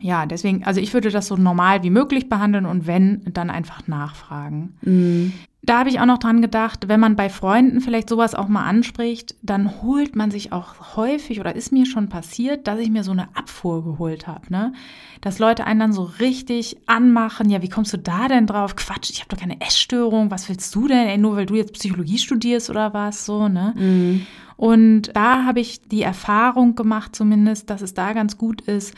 Ja, 0.00 0.26
deswegen, 0.26 0.64
also 0.64 0.80
ich 0.80 0.92
würde 0.92 1.10
das 1.10 1.28
so 1.28 1.36
normal 1.36 1.82
wie 1.82 1.90
möglich 1.90 2.28
behandeln 2.28 2.66
und 2.66 2.86
wenn, 2.86 3.22
dann 3.32 3.50
einfach 3.50 3.86
nachfragen. 3.86 4.74
Mhm. 4.82 5.32
Da 5.62 5.78
habe 5.78 5.88
ich 5.88 5.98
auch 5.98 6.04
noch 6.04 6.18
dran 6.18 6.42
gedacht, 6.42 6.88
wenn 6.88 7.00
man 7.00 7.16
bei 7.16 7.30
Freunden 7.30 7.80
vielleicht 7.80 8.10
sowas 8.10 8.34
auch 8.34 8.48
mal 8.48 8.66
anspricht, 8.66 9.34
dann 9.40 9.80
holt 9.80 10.14
man 10.14 10.30
sich 10.30 10.52
auch 10.52 10.94
häufig 10.94 11.40
oder 11.40 11.56
ist 11.56 11.72
mir 11.72 11.86
schon 11.86 12.10
passiert, 12.10 12.66
dass 12.66 12.78
ich 12.78 12.90
mir 12.90 13.02
so 13.02 13.12
eine 13.12 13.34
Abfuhr 13.34 13.82
geholt 13.82 14.26
habe, 14.26 14.52
ne? 14.52 14.74
Dass 15.22 15.38
Leute 15.38 15.66
einen 15.66 15.80
dann 15.80 15.92
so 15.94 16.02
richtig 16.02 16.76
anmachen, 16.84 17.48
ja, 17.48 17.62
wie 17.62 17.70
kommst 17.70 17.94
du 17.94 17.96
da 17.96 18.28
denn 18.28 18.46
drauf? 18.46 18.76
Quatsch, 18.76 19.08
ich 19.08 19.20
habe 19.20 19.30
doch 19.30 19.40
keine 19.40 19.58
Essstörung, 19.62 20.30
was 20.30 20.50
willst 20.50 20.74
du 20.74 20.86
denn? 20.86 21.08
Ey, 21.08 21.16
nur 21.16 21.36
weil 21.36 21.46
du 21.46 21.54
jetzt 21.54 21.72
Psychologie 21.72 22.18
studierst 22.18 22.68
oder 22.68 22.92
was 22.92 23.24
so, 23.24 23.48
ne? 23.48 23.72
Mhm. 23.74 24.26
Und 24.56 25.16
da 25.16 25.46
habe 25.46 25.60
ich 25.60 25.80
die 25.80 26.02
Erfahrung 26.02 26.74
gemacht 26.74 27.16
zumindest, 27.16 27.70
dass 27.70 27.80
es 27.80 27.94
da 27.94 28.12
ganz 28.12 28.36
gut 28.36 28.60
ist, 28.60 28.94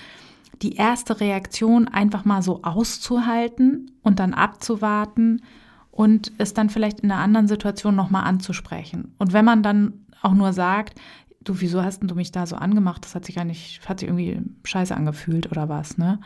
die 0.63 0.77
erste 0.77 1.21
Reaktion 1.21 1.89
einfach 1.89 2.25
mal 2.25 2.43
so 2.43 2.63
auszuhalten 2.63 3.91
und 4.03 4.19
dann 4.19 4.35
abzuwarten 4.35 5.43
und 5.91 6.33
es 6.39 6.55
dann 6.55 6.71
vielleicht 6.71 7.01
in 7.01 7.11
einer 7.11 7.21
anderen 7.21 7.49
Situation 7.49 7.95
nochmal 7.95 8.25
anzusprechen. 8.25 9.15
Und 9.19 9.33
wenn 9.33 9.45
man 9.45 9.63
dann 9.63 10.05
auch 10.23 10.35
nur 10.35 10.53
sagt, 10.53 11.01
du, 11.45 11.61
wieso 11.61 11.83
hast 11.83 12.03
du 12.03 12.15
mich 12.15 12.33
da 12.33 12.47
so 12.47 12.57
angemacht? 12.57 13.05
Das 13.05 13.15
hat 13.15 13.25
sich 13.25 13.35
gar 13.35 13.45
nicht, 13.45 13.87
hat 13.89 14.01
sich 14.01 14.09
irgendwie 14.09 14.41
scheiße 14.65 14.95
angefühlt 14.95 15.51
oder 15.51 15.69
was, 15.69 15.99
ne? 15.99 16.21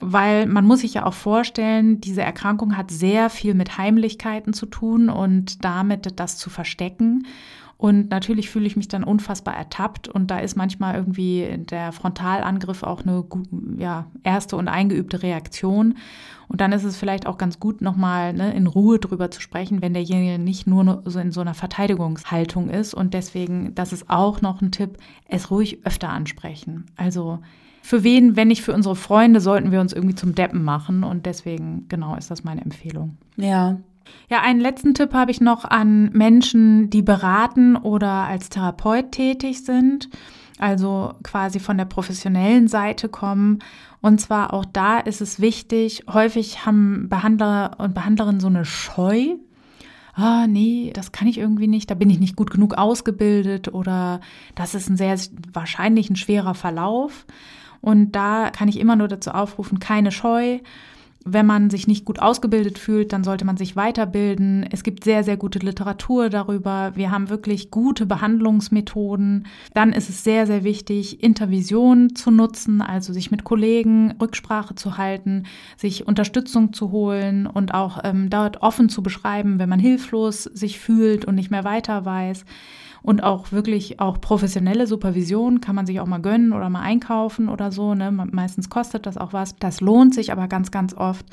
Weil 0.00 0.46
man 0.46 0.66
muss 0.66 0.80
sich 0.80 0.94
ja 0.94 1.06
auch 1.06 1.14
vorstellen, 1.14 2.00
diese 2.00 2.20
Erkrankung 2.20 2.76
hat 2.76 2.90
sehr 2.90 3.30
viel 3.30 3.54
mit 3.54 3.78
Heimlichkeiten 3.78 4.52
zu 4.52 4.66
tun 4.66 5.08
und 5.08 5.64
damit 5.64 6.18
das 6.18 6.36
zu 6.36 6.50
verstecken. 6.50 7.26
Und 7.84 8.08
natürlich 8.08 8.48
fühle 8.48 8.64
ich 8.64 8.76
mich 8.76 8.88
dann 8.88 9.04
unfassbar 9.04 9.54
ertappt 9.54 10.08
und 10.08 10.30
da 10.30 10.38
ist 10.38 10.56
manchmal 10.56 10.94
irgendwie 10.94 11.46
der 11.68 11.92
Frontalangriff 11.92 12.82
auch 12.82 13.02
eine 13.02 13.26
ja, 13.76 14.06
erste 14.22 14.56
und 14.56 14.68
eingeübte 14.68 15.22
Reaktion. 15.22 15.98
Und 16.48 16.62
dann 16.62 16.72
ist 16.72 16.84
es 16.84 16.96
vielleicht 16.96 17.26
auch 17.26 17.36
ganz 17.36 17.60
gut, 17.60 17.82
nochmal 17.82 18.32
ne, 18.32 18.54
in 18.54 18.66
Ruhe 18.66 18.98
drüber 18.98 19.30
zu 19.30 19.42
sprechen, 19.42 19.82
wenn 19.82 19.92
derjenige 19.92 20.38
nicht 20.38 20.66
nur 20.66 21.02
so 21.04 21.18
in 21.18 21.30
so 21.30 21.42
einer 21.42 21.52
Verteidigungshaltung 21.52 22.70
ist. 22.70 22.94
Und 22.94 23.12
deswegen, 23.12 23.74
das 23.74 23.92
ist 23.92 24.08
auch 24.08 24.40
noch 24.40 24.62
ein 24.62 24.72
Tipp, 24.72 24.96
es 25.28 25.50
ruhig 25.50 25.84
öfter 25.84 26.08
ansprechen. 26.08 26.86
Also 26.96 27.40
für 27.82 28.02
wen, 28.02 28.34
wenn 28.34 28.48
nicht 28.48 28.62
für 28.62 28.72
unsere 28.72 28.96
Freunde, 28.96 29.42
sollten 29.42 29.72
wir 29.72 29.82
uns 29.82 29.92
irgendwie 29.92 30.14
zum 30.14 30.34
Deppen 30.34 30.62
machen. 30.62 31.04
Und 31.04 31.26
deswegen, 31.26 31.84
genau, 31.88 32.16
ist 32.16 32.30
das 32.30 32.44
meine 32.44 32.62
Empfehlung. 32.62 33.18
Ja. 33.36 33.76
Ja, 34.30 34.40
einen 34.42 34.60
letzten 34.60 34.94
Tipp 34.94 35.12
habe 35.12 35.30
ich 35.30 35.40
noch 35.40 35.64
an 35.64 36.10
Menschen, 36.12 36.90
die 36.90 37.02
beraten 37.02 37.76
oder 37.76 38.10
als 38.10 38.48
Therapeut 38.48 39.12
tätig 39.12 39.64
sind, 39.64 40.08
also 40.58 41.14
quasi 41.22 41.60
von 41.60 41.76
der 41.76 41.84
professionellen 41.84 42.68
Seite 42.68 43.08
kommen. 43.08 43.58
Und 44.00 44.20
zwar 44.20 44.52
auch 44.52 44.64
da 44.64 44.98
ist 44.98 45.20
es 45.20 45.40
wichtig, 45.40 46.04
häufig 46.12 46.66
haben 46.66 47.08
Behandler 47.08 47.76
und 47.78 47.94
Behandlerinnen 47.94 48.40
so 48.40 48.48
eine 48.48 48.64
Scheu. 48.64 49.36
Ah, 50.14 50.46
nee, 50.46 50.92
das 50.94 51.10
kann 51.10 51.26
ich 51.26 51.38
irgendwie 51.38 51.66
nicht, 51.66 51.90
da 51.90 51.94
bin 51.94 52.08
ich 52.08 52.20
nicht 52.20 52.36
gut 52.36 52.50
genug 52.50 52.74
ausgebildet 52.74 53.74
oder 53.74 54.20
das 54.54 54.74
ist 54.74 54.88
ein 54.88 54.96
sehr 54.96 55.18
wahrscheinlich 55.52 56.08
ein 56.08 56.16
schwerer 56.16 56.54
Verlauf. 56.54 57.26
Und 57.80 58.12
da 58.12 58.50
kann 58.50 58.68
ich 58.68 58.78
immer 58.78 58.96
nur 58.96 59.08
dazu 59.08 59.30
aufrufen, 59.32 59.78
keine 59.78 60.12
Scheu. 60.12 60.60
Wenn 61.26 61.46
man 61.46 61.70
sich 61.70 61.86
nicht 61.86 62.04
gut 62.04 62.20
ausgebildet 62.20 62.78
fühlt, 62.78 63.14
dann 63.14 63.24
sollte 63.24 63.46
man 63.46 63.56
sich 63.56 63.76
weiterbilden. 63.76 64.66
Es 64.70 64.82
gibt 64.82 65.04
sehr, 65.04 65.24
sehr 65.24 65.38
gute 65.38 65.58
Literatur 65.58 66.28
darüber. 66.28 66.92
Wir 66.96 67.10
haben 67.10 67.30
wirklich 67.30 67.70
gute 67.70 68.04
Behandlungsmethoden. 68.04 69.46
Dann 69.72 69.94
ist 69.94 70.10
es 70.10 70.22
sehr, 70.22 70.46
sehr 70.46 70.64
wichtig, 70.64 71.22
Intervision 71.22 72.14
zu 72.14 72.30
nutzen, 72.30 72.82
also 72.82 73.14
sich 73.14 73.30
mit 73.30 73.42
Kollegen 73.42 74.12
Rücksprache 74.20 74.74
zu 74.74 74.98
halten, 74.98 75.44
sich 75.78 76.06
Unterstützung 76.06 76.74
zu 76.74 76.90
holen 76.90 77.46
und 77.46 77.72
auch 77.72 78.00
ähm, 78.04 78.28
dort 78.28 78.60
offen 78.60 78.90
zu 78.90 79.02
beschreiben, 79.02 79.58
wenn 79.58 79.70
man 79.70 79.80
hilflos 79.80 80.44
sich 80.44 80.78
fühlt 80.78 81.24
und 81.24 81.36
nicht 81.36 81.50
mehr 81.50 81.64
weiter 81.64 82.04
weiß. 82.04 82.44
Und 83.04 83.22
auch 83.22 83.52
wirklich 83.52 84.00
auch 84.00 84.18
professionelle 84.18 84.86
Supervision 84.86 85.60
kann 85.60 85.74
man 85.74 85.84
sich 85.84 86.00
auch 86.00 86.06
mal 86.06 86.22
gönnen 86.22 86.54
oder 86.54 86.70
mal 86.70 86.80
einkaufen 86.80 87.50
oder 87.50 87.70
so. 87.70 87.94
Ne? 87.94 88.10
Meistens 88.10 88.70
kostet 88.70 89.04
das 89.04 89.18
auch 89.18 89.34
was. 89.34 89.56
Das 89.56 89.82
lohnt 89.82 90.14
sich 90.14 90.32
aber 90.32 90.48
ganz, 90.48 90.70
ganz 90.70 90.94
oft. 90.94 91.26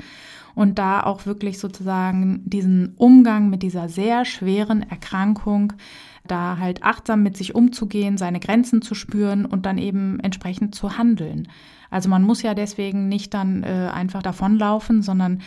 Und 0.54 0.78
da 0.78 1.02
auch 1.02 1.24
wirklich 1.24 1.58
sozusagen 1.58 2.42
diesen 2.44 2.92
Umgang 2.98 3.48
mit 3.48 3.62
dieser 3.62 3.88
sehr 3.88 4.26
schweren 4.26 4.82
Erkrankung, 4.82 5.72
da 6.26 6.58
halt 6.58 6.82
achtsam 6.82 7.22
mit 7.22 7.38
sich 7.38 7.54
umzugehen, 7.54 8.18
seine 8.18 8.38
Grenzen 8.38 8.82
zu 8.82 8.94
spüren 8.94 9.46
und 9.46 9.64
dann 9.64 9.78
eben 9.78 10.20
entsprechend 10.20 10.74
zu 10.74 10.98
handeln. 10.98 11.48
Also 11.88 12.10
man 12.10 12.22
muss 12.22 12.42
ja 12.42 12.52
deswegen 12.52 13.08
nicht 13.08 13.32
dann 13.32 13.62
äh, 13.62 13.88
einfach 13.90 14.22
davonlaufen, 14.22 15.00
sondern 15.00 15.40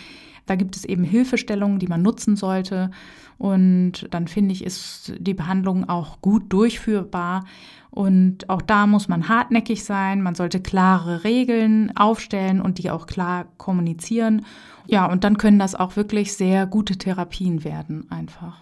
da 0.47 0.55
gibt 0.55 0.75
es 0.75 0.85
eben 0.85 1.03
Hilfestellungen, 1.03 1.77
die 1.77 1.87
man 1.87 2.01
nutzen 2.01 2.35
sollte. 2.35 2.89
Und 3.37 4.07
dann 4.11 4.27
finde 4.27 4.53
ich, 4.53 4.63
ist 4.63 5.13
die 5.17 5.33
Behandlung 5.33 5.89
auch 5.89 6.21
gut 6.21 6.51
durchführbar. 6.53 7.45
Und 7.89 8.49
auch 8.49 8.61
da 8.61 8.87
muss 8.87 9.07
man 9.07 9.29
hartnäckig 9.29 9.83
sein. 9.83 10.21
Man 10.21 10.35
sollte 10.35 10.59
klare 10.59 11.23
Regeln 11.23 11.95
aufstellen 11.95 12.61
und 12.61 12.77
die 12.77 12.91
auch 12.91 13.07
klar 13.07 13.45
kommunizieren. 13.57 14.45
Ja, 14.87 15.05
und 15.05 15.23
dann 15.23 15.37
können 15.37 15.59
das 15.59 15.75
auch 15.75 15.95
wirklich 15.95 16.33
sehr 16.33 16.65
gute 16.65 16.97
Therapien 16.97 17.63
werden, 17.63 18.09
einfach. 18.09 18.61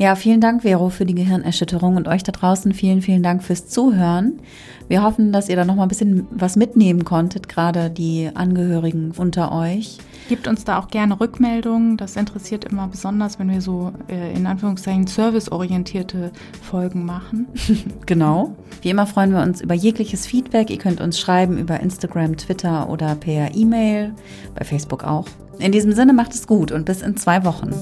Ja, 0.00 0.14
vielen 0.14 0.40
Dank, 0.40 0.62
Vero, 0.62 0.88
für 0.88 1.04
die 1.04 1.14
Gehirnerschütterung 1.14 1.96
und 1.96 2.08
euch 2.08 2.22
da 2.22 2.32
draußen 2.32 2.72
vielen, 2.72 3.02
vielen 3.02 3.22
Dank 3.22 3.42
fürs 3.42 3.66
Zuhören. 3.66 4.40
Wir 4.88 5.02
hoffen, 5.02 5.30
dass 5.30 5.50
ihr 5.50 5.56
da 5.56 5.66
noch 5.66 5.74
mal 5.74 5.82
ein 5.82 5.90
bisschen 5.90 6.26
was 6.30 6.56
mitnehmen 6.56 7.04
konntet, 7.04 7.50
gerade 7.50 7.90
die 7.90 8.30
Angehörigen 8.32 9.12
unter 9.18 9.52
euch. 9.52 9.98
Gebt 10.30 10.48
uns 10.48 10.64
da 10.64 10.78
auch 10.78 10.88
gerne 10.88 11.20
Rückmeldungen. 11.20 11.98
Das 11.98 12.16
interessiert 12.16 12.64
immer 12.64 12.88
besonders, 12.88 13.38
wenn 13.38 13.50
wir 13.50 13.60
so 13.60 13.92
äh, 14.08 14.32
in 14.34 14.46
Anführungszeichen 14.46 15.06
serviceorientierte 15.06 16.32
Folgen 16.62 17.04
machen. 17.04 17.48
genau. 18.06 18.54
Wie 18.80 18.88
immer 18.88 19.06
freuen 19.06 19.32
wir 19.34 19.42
uns 19.42 19.60
über 19.60 19.74
jegliches 19.74 20.26
Feedback. 20.26 20.70
Ihr 20.70 20.78
könnt 20.78 21.02
uns 21.02 21.20
schreiben 21.20 21.58
über 21.58 21.78
Instagram, 21.78 22.38
Twitter 22.38 22.88
oder 22.88 23.16
per 23.16 23.54
E-Mail, 23.54 24.14
bei 24.54 24.64
Facebook 24.64 25.04
auch. 25.04 25.26
In 25.58 25.72
diesem 25.72 25.92
Sinne 25.92 26.14
macht 26.14 26.32
es 26.32 26.46
gut 26.46 26.72
und 26.72 26.86
bis 26.86 27.02
in 27.02 27.18
zwei 27.18 27.44
Wochen. 27.44 27.74